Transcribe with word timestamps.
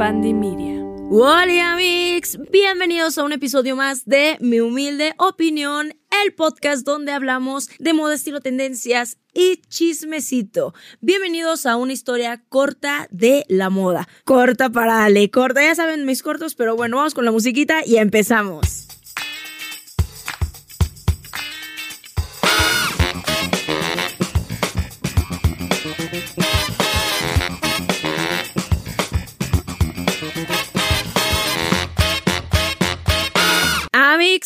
Media. 0.00 0.82
Hola 1.10 1.74
amigos, 1.74 2.38
bienvenidos 2.50 3.18
a 3.18 3.22
un 3.22 3.34
episodio 3.34 3.76
más 3.76 4.06
de 4.06 4.38
Mi 4.40 4.58
Humilde 4.58 5.12
Opinión, 5.18 5.92
el 6.24 6.32
podcast 6.32 6.86
donde 6.86 7.12
hablamos 7.12 7.68
de 7.78 7.92
moda, 7.92 8.14
estilo, 8.14 8.40
tendencias 8.40 9.18
y 9.34 9.60
chismecito. 9.68 10.72
Bienvenidos 11.02 11.66
a 11.66 11.76
una 11.76 11.92
historia 11.92 12.42
corta 12.48 13.08
de 13.10 13.44
la 13.48 13.68
moda. 13.68 14.08
Corta 14.24 14.70
para 14.70 15.04
Ale, 15.04 15.30
corta, 15.30 15.62
ya 15.62 15.74
saben 15.74 16.06
mis 16.06 16.22
cortos, 16.22 16.54
pero 16.54 16.76
bueno, 16.76 16.96
vamos 16.96 17.12
con 17.12 17.26
la 17.26 17.30
musiquita 17.30 17.84
y 17.84 17.98
empezamos. 17.98 18.89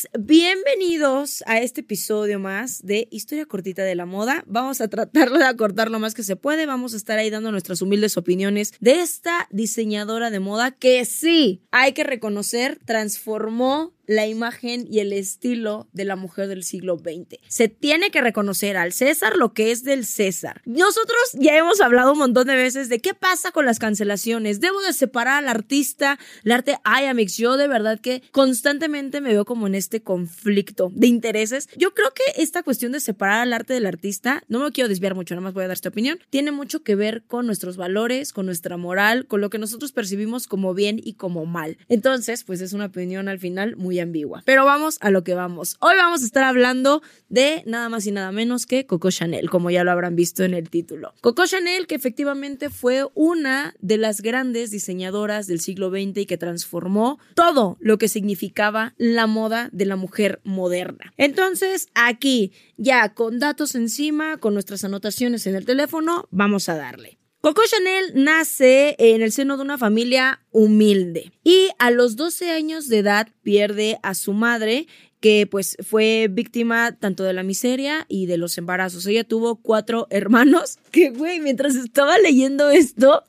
Amigos, 0.05 0.09
bienvenidos 0.19 1.45
a 1.47 1.61
este 1.61 1.83
episodio 1.83 2.39
más 2.39 2.85
de 2.85 3.07
Historia 3.11 3.47
Cortita 3.47 3.85
de 3.85 3.95
la 3.95 4.07
Moda. 4.07 4.43
Vamos 4.47 4.81
a 4.81 4.89
tratarlo 4.89 5.39
de 5.39 5.45
acortar 5.45 5.91
lo 5.91 5.99
más 5.99 6.15
que 6.15 6.23
se 6.23 6.37
puede. 6.37 6.67
Vamos 6.67 6.95
a 6.95 6.97
estar 6.97 7.19
ahí 7.19 7.31
dando 7.31 7.53
nuestras 7.53 7.81
humildes 7.81 8.17
opiniones 8.17 8.73
de 8.81 9.01
esta 9.01 9.47
diseñadora 9.51 10.31
de 10.31 10.41
moda 10.41 10.73
que 10.73 11.05
sí, 11.05 11.63
hay 11.71 11.93
que 11.93 12.05
reconocer, 12.05 12.79
transformó 12.85 13.95
la 14.07 14.27
imagen 14.27 14.87
y 14.91 15.01
el 15.01 15.13
estilo 15.13 15.89
de 15.93 16.05
la 16.05 16.17
mujer 16.17 16.49
del 16.49 16.65
siglo 16.65 16.99
XX. 16.99 17.39
Se 17.49 17.69
tiene 17.69 18.11
que 18.11 18.21
reconocer 18.21 18.77
al 18.77 18.93
César 18.93 19.37
lo 19.37 19.53
que 19.53 19.71
es 19.71 19.85
del 19.85 20.05
César. 20.07 20.63
Nosotros 20.65 21.19
ya 21.35 21.57
hemos 21.57 21.81
hablado 21.81 22.13
un 22.13 22.19
montón 22.19 22.47
de 22.47 22.57
veces 22.57 22.89
de 22.89 23.01
qué 23.01 23.15
pasa 23.15 23.51
con 23.51 23.65
las 23.65 23.79
cancelaciones. 23.79 24.61
Debo 24.61 24.81
de 24.83 24.93
separar 24.93 25.43
al 25.43 25.49
artista, 25.49 26.19
el 26.45 26.53
arte. 26.53 26.79
Ay, 26.85 27.07
Amix, 27.07 27.37
yo 27.37 27.57
de 27.57 27.69
verdad 27.69 28.01
que 28.01 28.23
constantemente 28.33 29.21
me 29.21 29.33
veo 29.33 29.45
como 29.45 29.67
en 29.67 29.75
este 29.75 30.03
conflicto 30.03 30.91
de 30.95 31.07
intereses. 31.07 31.69
Yo 31.77 31.95
creo 31.95 32.13
que 32.13 32.43
esta 32.43 32.63
cuestión 32.63 32.93
de 32.93 33.01
separar 33.01 33.41
al 33.41 33.53
arte 33.53 33.75
del 33.75 33.87
artista, 33.87 34.43
no 34.49 34.61
me 34.61 34.73
quiero 34.73 34.89
desviar 34.89 35.15
mucho, 35.15 35.35
nada 35.35 35.45
más 35.45 35.55
voy 35.55 35.65
a 35.65 35.69
dar 35.69 35.75
esta 35.75 35.89
opinión, 35.89 36.19
tiene 36.31 36.53
mucho 36.53 36.83
que 36.83 36.95
ver 36.95 37.25
con 37.27 37.47
nuestros 37.47 37.77
valores, 37.77 38.33
con 38.33 38.47
nuestra 38.47 38.77
moral, 38.77 39.27
con 39.27 39.41
lo 39.41 39.51
que 39.51 39.59
nosotros 39.59 39.93
percibimos 39.93 40.47
como 40.47 40.75
bien 40.75 41.01
y 41.03 41.15
como 41.15 41.47
mal. 41.47 41.79
Entonces, 41.89 42.45
pues 42.45 42.61
es 42.61 42.73
una 42.73 42.87
opinión 42.87 43.29
al 43.29 43.39
final 43.39 43.77
muy 43.77 43.94
ambigua. 44.01 44.43
Pero 44.45 44.65
vamos 44.65 44.99
a 45.01 45.11
lo 45.11 45.25
que 45.25 45.35
vamos. 45.35 45.77
Hoy 45.81 45.97
vamos 45.97 46.23
a 46.23 46.27
estar 46.27 46.45
hablando 46.45 47.03
de 47.29 47.63
nada 47.67 47.89
más 47.89 48.07
y 48.07 48.13
nada 48.13 48.33
menos 48.33 48.67
que 48.67 48.87
Coco 48.87 49.11
Chanel, 49.11 49.51
como 49.51 49.71
ya 49.71 49.85
lo 49.85 49.91
habrán 49.91 50.17
visto 50.17 50.45
en 50.45 50.55
el 50.55 50.71
título. 50.71 51.15
Coco 51.21 51.47
Chanel, 51.47 51.87
que 51.87 51.95
efectivamente 51.95 52.71
fue 52.71 53.07
una 53.15 53.75
de 53.81 53.99
las 53.99 54.21
grandes 54.21 54.71
diseñadoras 54.71 55.47
del 55.47 55.61
siglo 55.61 55.91
XX 55.91 56.19
y 56.19 56.27
que 56.27 56.39
transformó 56.39 57.19
todo 57.35 57.77
lo 57.81 57.99
que 57.99 58.09
significaba 58.09 58.95
la 58.99 59.27
moda 59.27 59.69
de 59.73 59.87
la 59.87 59.97
mujer 59.97 60.41
moderna. 60.45 61.13
Entonces, 61.17 61.89
aquí, 61.95 62.53
ya 62.77 63.15
con 63.15 63.39
datos 63.39 63.75
encima, 63.75 64.37
con 64.39 64.55
nuestras 64.55 64.85
anotaciones 64.85 65.47
en 65.47 65.55
el 65.55 65.65
teléfono, 65.65 66.29
vamos 66.31 66.69
a 66.69 66.77
darle. 66.77 67.19
Coco 67.45 67.61
Chanel 67.67 68.13
nace 68.15 68.97
en 68.99 69.21
el 69.21 69.31
seno 69.31 69.59
de 69.59 69.65
una 69.65 69.77
familia 69.77 70.41
humilde 70.51 71.31
y 71.45 71.69
a 71.79 71.91
los 71.91 72.17
12 72.17 72.51
años 72.51 72.89
de 72.89 73.01
edad 73.01 73.29
pierde 73.43 73.99
a 74.03 74.15
su 74.15 74.33
madre 74.33 74.87
que 75.25 75.49
pues 75.51 75.79
fue 75.83 76.29
víctima 76.31 76.93
tanto 76.93 77.25
de 77.25 77.33
la 77.33 77.43
miseria 77.43 78.05
y 78.11 78.27
de 78.27 78.37
los 78.37 78.59
embarazos. 78.59 79.07
Ella 79.07 79.25
tuvo 79.25 79.57
cuatro 79.57 80.07
hermanos 80.11 80.79
que, 80.91 81.09
güey, 81.09 81.41
mientras 81.41 81.77
estaba 81.77 82.19
leyendo 82.19 82.69
esto, 82.69 83.25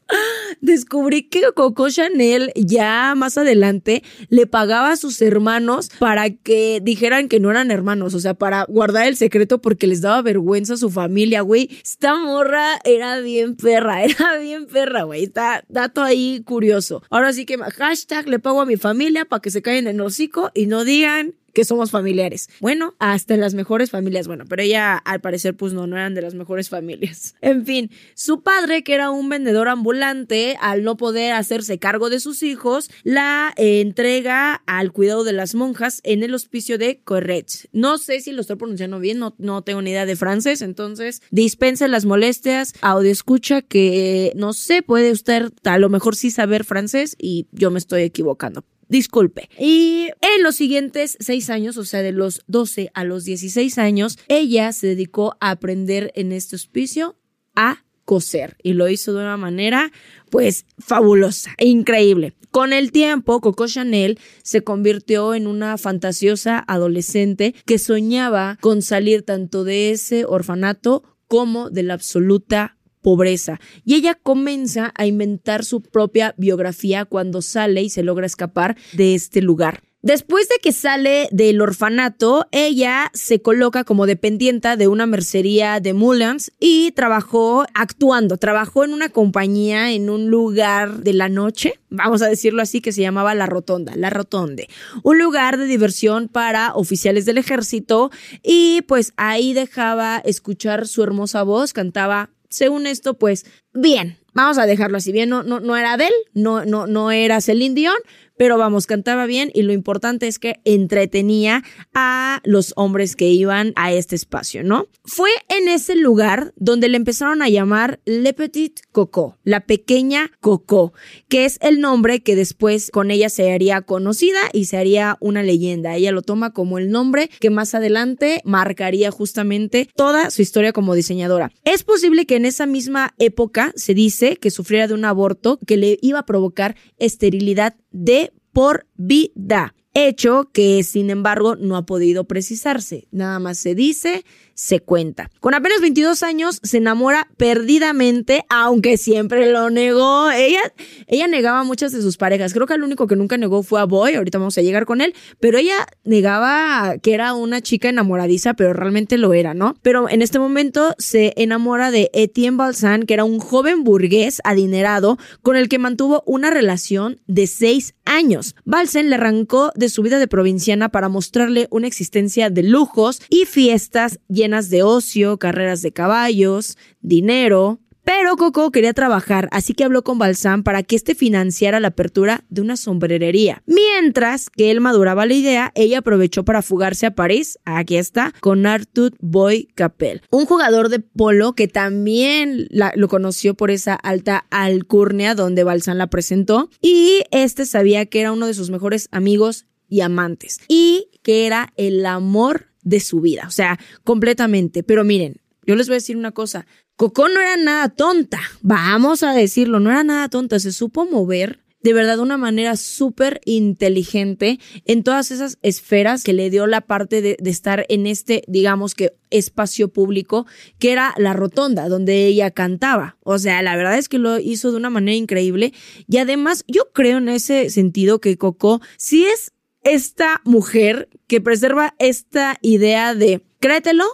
descubrí 0.60 1.30
que 1.30 1.44
Coco 1.56 1.90
Chanel 1.90 2.52
ya 2.54 3.14
más 3.16 3.38
adelante 3.38 4.04
le 4.28 4.46
pagaba 4.46 4.92
a 4.92 4.98
sus 4.98 5.22
hermanos 5.22 5.90
para 5.98 6.30
que 6.32 6.82
dijeran 6.84 7.30
que 7.30 7.40
no 7.40 7.50
eran 7.50 7.72
hermanos, 7.72 8.14
o 8.14 8.20
sea, 8.20 8.34
para 8.34 8.66
guardar 8.66 9.08
el 9.08 9.16
secreto 9.16 9.62
porque 9.62 9.88
les 9.88 10.02
daba 10.02 10.22
vergüenza 10.22 10.74
a 10.74 10.78
su 10.78 10.90
familia, 10.90 11.44
güey. 11.44 11.70
Esta 11.82 12.20
morra 12.20 12.78
era 12.84 13.22
bien 13.22 13.56
perra, 13.56 14.04
era 14.04 14.38
bien 14.38 14.68
perra, 14.68 15.04
güey. 15.04 15.24
Está 15.24 15.64
dato 15.70 16.04
ahí 16.04 16.42
curioso. 16.44 17.04
Ahora 17.10 17.32
sí 17.32 17.46
que 17.46 17.58
hashtag 17.58 18.28
le 18.28 18.40
pago 18.40 18.60
a 18.60 18.66
mi 18.66 18.76
familia 18.76 19.24
para 19.24 19.42
que 19.42 19.50
se 19.50 19.62
caigan 19.62 19.88
en 19.88 19.96
el 19.96 20.02
hocico 20.02 20.52
y 20.54 20.66
no 20.66 20.84
digan 20.84 21.36
que 21.56 21.66
somos 21.66 21.90
familiares. 21.90 22.50
Bueno, 22.60 22.94
hasta 23.00 23.36
las 23.38 23.56
mejores 23.56 23.90
familias, 23.90 24.28
bueno, 24.28 24.44
pero 24.48 24.62
ella 24.62 24.98
al 24.98 25.22
parecer 25.22 25.56
pues 25.56 25.74
no, 25.74 25.88
no 25.88 25.96
eran 25.96 26.14
de 26.14 26.22
las 26.22 26.36
mejores 26.36 26.70
familias. 26.70 27.34
En 27.46 27.66
fin, 27.66 27.90
su 28.16 28.42
padre, 28.42 28.84
que 28.84 28.94
era 28.94 29.12
un 29.12 29.30
vendedor 29.30 29.70
ambulante, 29.70 30.58
al 30.60 30.84
no 30.84 30.98
poder 30.98 31.32
hacerse 31.32 31.80
cargo 31.80 32.10
de 32.10 32.20
sus 32.20 32.44
hijos, 32.44 32.90
la 33.04 33.54
eh, 33.56 33.80
entrega 33.80 34.62
al 34.66 34.92
cuidado 34.92 35.24
de 35.24 35.32
las 35.32 35.56
monjas 35.56 36.02
en 36.04 36.24
el 36.24 36.34
hospicio 36.34 36.78
de 36.78 37.00
Corretz. 37.04 37.68
No 37.72 37.98
sé 37.98 38.20
si 38.20 38.34
lo 38.34 38.42
estoy 38.42 38.58
pronunciando 38.58 39.00
bien, 39.00 39.20
no, 39.20 39.36
no 39.38 39.62
tengo 39.62 39.82
ni 39.82 39.92
idea 39.92 40.06
de 40.06 40.18
francés, 40.18 40.62
entonces 40.62 41.22
dispense 41.32 41.88
las 41.88 42.04
molestias, 42.04 42.74
audio 42.82 43.12
escucha 43.12 43.62
que 43.62 44.34
no 44.36 44.52
sé, 44.52 44.82
puede 44.82 45.12
usted 45.12 45.54
a 45.64 45.78
lo 45.78 45.90
mejor 45.90 46.16
sí 46.16 46.32
saber 46.32 46.66
francés 46.66 47.16
y 47.18 47.48
yo 47.52 47.72
me 47.72 47.80
estoy 47.80 48.02
equivocando. 48.02 48.66
Disculpe. 48.88 49.50
Y 49.60 50.10
en 50.22 50.44
los 50.44 50.56
siguientes 50.56 51.18
seis 51.20 51.50
años, 51.50 51.78
o 51.78 51.86
sea, 51.86 52.02
de 52.02 52.12
los 52.12 52.42
12 52.48 52.92
a 52.94 53.04
los 53.04 53.26
16 53.26 53.78
años, 53.78 54.18
ella 54.28 54.72
se 54.74 54.88
dedicó 54.88 55.38
a 55.40 55.52
aprender 55.52 56.12
en 56.16 56.32
este 56.32 56.56
hospicio 56.56 57.16
a 57.56 57.84
coser 58.06 58.56
y 58.62 58.74
lo 58.74 58.88
hizo 58.88 59.14
de 59.14 59.22
una 59.22 59.38
manera 59.38 59.92
pues 60.30 60.66
fabulosa, 60.78 61.52
e 61.58 61.68
increíble. 61.68 62.34
Con 62.52 62.72
el 62.72 62.92
tiempo, 62.92 63.42
Coco 63.42 63.68
Chanel 63.68 64.20
se 64.44 64.64
convirtió 64.64 65.34
en 65.34 65.48
una 65.48 65.78
fantasiosa 65.78 66.64
adolescente 66.68 67.54
que 67.66 67.80
soñaba 67.80 68.58
con 68.62 68.82
salir 68.82 69.24
tanto 69.24 69.64
de 69.64 69.92
ese 69.92 70.24
orfanato 70.26 71.04
como 71.28 71.70
de 71.70 71.84
la 71.84 71.96
absoluta 71.96 72.75
pobreza. 73.06 73.60
Y 73.84 73.94
ella 73.94 74.16
comienza 74.16 74.92
a 74.96 75.06
inventar 75.06 75.64
su 75.64 75.84
propia 75.84 76.34
biografía 76.40 77.06
cuando 77.06 77.44
sale 77.44 77.84
y 77.84 77.92
se 77.92 78.02
logra 78.02 78.26
escapar 78.26 78.78
de 78.94 79.14
este 79.14 79.44
lugar. 79.44 79.84
Después 80.02 80.50
de 80.50 80.56
que 80.62 80.72
sale 80.72 81.28
del 81.32 81.62
orfanato, 81.62 82.48
ella 82.52 83.10
se 83.14 83.42
coloca 83.42 83.84
como 83.84 84.06
dependienta 84.06 84.76
de 84.76 84.88
una 84.88 85.08
mercería 85.08 85.80
de 85.80 85.94
Mullans 85.94 86.52
y 86.60 86.92
trabajó 86.92 87.66
actuando. 87.74 88.38
Trabajó 88.38 88.84
en 88.84 88.94
una 88.94 89.10
compañía 89.10 89.92
en 89.94 90.12
un 90.12 90.28
lugar 90.30 91.00
de 91.00 91.14
la 91.14 91.28
noche, 91.28 91.80
vamos 91.90 92.22
a 92.22 92.28
decirlo 92.28 92.62
así, 92.62 92.82
que 92.82 92.92
se 92.92 93.02
llamaba 93.02 93.34
La 93.34 93.48
Rotonda, 93.48 93.96
La 93.96 94.12
Rotonde. 94.12 94.68
Un 95.02 95.18
lugar 95.18 95.58
de 95.58 95.66
diversión 95.66 96.28
para 96.28 96.74
oficiales 96.76 97.26
del 97.26 97.40
ejército 97.40 98.12
y 98.44 98.84
pues 98.84 99.14
ahí 99.18 99.54
dejaba 99.54 100.18
escuchar 100.24 100.88
su 100.88 101.02
hermosa 101.02 101.42
voz, 101.42 101.74
cantaba 101.74 102.30
según 102.56 102.88
esto, 102.88 103.16
pues 103.16 103.46
bien, 103.74 104.18
vamos 104.34 104.58
a 104.58 104.66
dejarlo 104.66 104.98
así 104.98 105.12
bien, 105.12 105.30
no, 105.30 105.44
no, 105.44 105.60
no 105.60 105.76
era 105.76 105.94
Adele, 105.94 106.16
no, 106.34 106.66
no, 106.66 106.88
no 106.88 107.12
era 107.12 107.42
Celine 107.42 107.76
Dion, 107.76 107.98
pero 108.38 108.58
vamos, 108.58 108.86
cantaba 108.86 109.26
bien 109.26 109.52
y 109.54 109.62
lo 109.62 109.74
importante 109.74 110.28
es 110.28 110.40
que 110.40 110.60
entretenía 110.66 111.64
a 111.94 112.42
los 112.44 112.74
hombres 112.76 113.16
que 113.16 113.30
iban 113.30 113.74
a 113.76 113.94
este 113.94 114.16
espacio, 114.16 114.64
¿no? 114.64 114.88
Fue 115.04 115.30
en 115.50 115.68
ese 115.68 115.96
lugar 115.96 116.54
donde 116.56 116.90
le 116.90 116.98
empezaron 116.98 117.42
a 117.42 117.50
llamar 117.50 118.00
Le 118.06 118.34
Petit 118.34 118.80
Coco, 118.92 119.38
la 119.44 119.62
pequeña 119.62 120.32
Coco, 120.40 120.94
que 121.30 121.46
es 121.46 121.58
el 121.62 121.80
nombre 121.80 122.22
que 122.22 122.36
después 122.36 122.92
con 122.92 123.12
ella 123.12 123.30
se 123.30 123.52
haría 123.52 123.82
conocida 123.82 124.40
y 124.54 124.66
se 124.66 124.78
haría 124.78 125.18
una 125.20 125.44
leyenda. 125.44 125.96
Ella 125.96 126.12
lo 126.12 126.22
toma 126.22 126.52
como 126.54 126.78
el 126.78 126.92
nombre 126.92 127.30
que 127.40 127.50
más 127.50 127.74
adelante 127.76 128.42
marcaría 128.44 129.12
justamente 129.12 129.90
toda 129.96 130.30
su 130.32 130.42
historia 130.42 130.74
como 130.74 130.96
diseñadora. 130.96 131.52
Es 131.64 131.84
posible 131.84 132.26
que 132.26 132.36
en 132.36 132.46
esa 132.46 132.66
misma 132.66 133.14
época 133.18 133.72
se 133.76 133.94
dice 133.94 134.38
que 134.38 134.52
sufriera 134.52 134.88
de 134.88 134.94
un 134.94 135.06
aborto 135.06 135.60
que 135.66 135.78
le 135.78 135.98
iba 136.02 136.20
a 136.20 136.26
provocar 136.26 136.76
esterilidad 136.98 137.76
de 137.92 138.25
por 138.56 138.88
vida. 138.96 139.76
Hecho 139.98 140.50
que, 140.52 140.84
sin 140.84 141.10
embargo, 141.10 141.56
no 141.56 141.78
ha 141.78 141.86
podido 141.86 142.26
precisarse. 142.26 143.08
Nada 143.12 143.40
más 143.40 143.58
se 143.58 143.76
dice 143.76 144.26
se 144.56 144.80
cuenta. 144.80 145.30
Con 145.42 145.54
apenas 145.54 145.82
22 145.82 146.24
años 146.24 146.60
se 146.64 146.78
enamora 146.78 147.28
perdidamente, 147.38 148.46
aunque 148.50 148.98
siempre 148.98 149.52
lo 149.52 149.70
negó. 149.70 150.32
Ella, 150.32 150.62
ella 151.08 151.28
negaba 151.28 151.60
a 151.60 151.64
muchas 151.64 151.92
de 151.92 152.02
sus 152.02 152.18
parejas. 152.18 152.54
Creo 152.54 152.66
que 152.66 152.74
el 152.74 152.84
único 152.84 153.06
que 153.06 153.18
nunca 153.18 153.38
negó 153.38 153.62
fue 153.62 153.82
a 153.82 153.86
Boy, 153.86 154.16
ahorita 154.16 154.40
vamos 154.40 154.58
a 154.58 154.62
llegar 154.62 154.86
con 154.86 155.02
él, 155.02 155.14
pero 155.40 155.58
ella 155.58 155.86
negaba 156.06 156.96
que 157.04 157.14
era 157.14 157.34
una 157.34 157.62
chica 157.62 157.90
enamoradiza, 157.90 158.54
pero 158.54 158.74
realmente 158.74 159.18
lo 159.18 159.34
era, 159.34 159.54
¿no? 159.54 159.76
Pero 159.82 160.10
en 160.10 160.22
este 160.22 160.40
momento 160.40 160.96
se 160.98 161.34
enamora 161.36 161.92
de 161.92 162.10
Etienne 162.14 162.58
Balsan, 162.58 163.04
que 163.04 163.14
era 163.14 163.26
un 163.26 163.40
joven 163.40 163.84
burgués 163.84 164.42
adinerado 164.46 165.18
con 165.42 165.58
el 165.58 165.68
que 165.68 165.80
mantuvo 165.80 166.24
una 166.26 166.50
relación 166.50 167.20
de 167.28 167.48
seis 167.48 167.94
años. 168.06 168.56
Balsen 168.64 169.10
le 169.10 169.16
arrancó 169.16 169.72
de 169.76 169.85
su 169.90 170.02
vida 170.02 170.20
de 170.20 170.28
provinciana 170.28 170.90
para 170.90 171.10
mostrarle 171.10 171.68
una 171.72 171.88
existencia 171.88 172.50
de 172.50 172.64
lujos 172.64 173.22
y 173.30 173.46
fiestas 173.46 174.20
llenas 174.28 174.70
de 174.70 174.84
ocio, 174.84 175.38
carreras 175.38 175.82
de 175.82 175.92
caballos, 175.92 176.78
dinero, 177.02 177.80
Pero 178.06 178.38
Coco 178.38 178.70
quería 178.70 178.94
trabajar, 178.94 179.50
así 179.52 179.74
que 179.74 179.84
habló 179.84 180.04
con 180.04 180.20
Balsam 180.20 180.62
para 180.62 180.84
que 180.84 180.96
éste 180.96 181.16
financiara 181.16 181.80
la 181.80 181.88
apertura 181.88 182.44
de 182.50 182.62
una 182.62 182.78
sombrerería. 182.78 183.64
Mientras 183.66 184.52
que 184.52 184.70
él 184.70 184.80
maduraba 184.80 185.26
la 185.26 185.34
idea, 185.34 185.72
ella 185.74 185.98
aprovechó 186.00 186.46
para 186.46 186.62
fugarse 186.62 187.08
a 187.08 187.16
París, 187.16 187.58
aquí 187.66 187.98
está, 187.98 188.32
con 188.42 188.68
Arthur 188.68 189.14
Boy 189.20 189.70
Capel, 189.74 190.22
un 190.30 190.46
jugador 190.46 190.90
de 190.90 191.00
polo 191.00 191.54
que 191.54 191.68
también 191.68 192.68
lo 192.70 193.08
conoció 193.08 193.56
por 193.56 193.72
esa 193.72 193.96
alta 193.96 194.46
alcurnia 194.52 195.34
donde 195.34 195.64
Balsam 195.64 195.98
la 195.98 196.06
presentó 196.08 196.70
y 196.84 197.24
este 197.32 197.66
sabía 197.66 198.06
que 198.06 198.22
era 198.22 198.32
uno 198.32 198.46
de 198.46 198.54
sus 198.54 198.70
mejores 198.70 199.10
amigos 199.12 199.66
y 199.88 200.02
amantes 200.02 200.60
y 200.68 201.10
que 201.22 201.46
era 201.46 201.74
el 201.78 202.06
amor 202.06 202.68
de 202.84 203.00
su 203.00 203.22
vida, 203.22 203.46
o 203.48 203.52
sea, 203.52 203.80
completamente. 204.04 204.84
Pero 204.84 205.04
miren, 205.04 205.42
yo 205.66 205.76
les 205.76 205.88
voy 205.88 205.96
a 205.96 205.98
decir 205.98 206.18
una 206.18 206.32
cosa, 206.32 206.68
Coco 206.96 207.28
no 207.28 207.42
era 207.42 207.58
nada 207.58 207.90
tonta, 207.90 208.40
vamos 208.62 209.24
a 209.24 209.34
decirlo, 209.34 209.80
no 209.80 209.90
era 209.90 210.04
nada 210.04 210.30
tonta, 210.30 210.60
se 210.60 210.72
supo 210.72 211.06
mover 211.06 211.66
de 211.86 211.94
verdad 211.94 212.16
de 212.16 212.24
una 212.24 212.38
manera 212.38 212.78
súper 212.78 213.42
inteligente 213.46 214.60
en 214.86 215.04
todas 215.04 215.30
esas 215.30 215.60
esferas 215.62 216.24
que 216.24 216.34
le 216.34 216.50
dio 216.50 216.66
la 216.66 216.82
parte 216.82 217.22
de, 217.22 217.38
de, 217.40 217.50
estar 217.52 217.86
en 217.90 218.08
este, 218.08 218.42
digamos 218.48 218.96
que, 218.96 219.14
espacio 219.30 219.90
público, 219.90 220.48
que 220.80 220.92
era 220.92 221.14
la 221.18 221.34
rotonda, 221.34 221.88
donde 221.88 222.26
ella 222.26 222.50
cantaba. 222.50 223.18
O 223.24 223.38
sea, 223.38 223.62
la 223.62 223.76
verdad 223.76 224.00
es 224.00 224.10
que 224.10 224.18
lo 224.18 224.40
hizo 224.40 224.72
de 224.72 224.78
una 224.78 224.90
manera 224.90 225.16
increíble. 225.16 225.74
Y 226.08 226.18
además, 226.18 226.64
yo 226.68 226.92
creo 226.92 227.20
en 227.20 227.30
ese 227.30 227.70
sentido 227.70 228.20
que 228.20 228.36
Coco 228.36 228.82
sí 228.98 229.26
es 229.26 229.52
esta 229.86 230.42
mujer 230.44 231.08
que 231.28 231.40
preserva 231.40 231.96
esta 232.00 232.58
idea 232.62 233.16
de 233.16 233.42
créetelo 233.60 234.06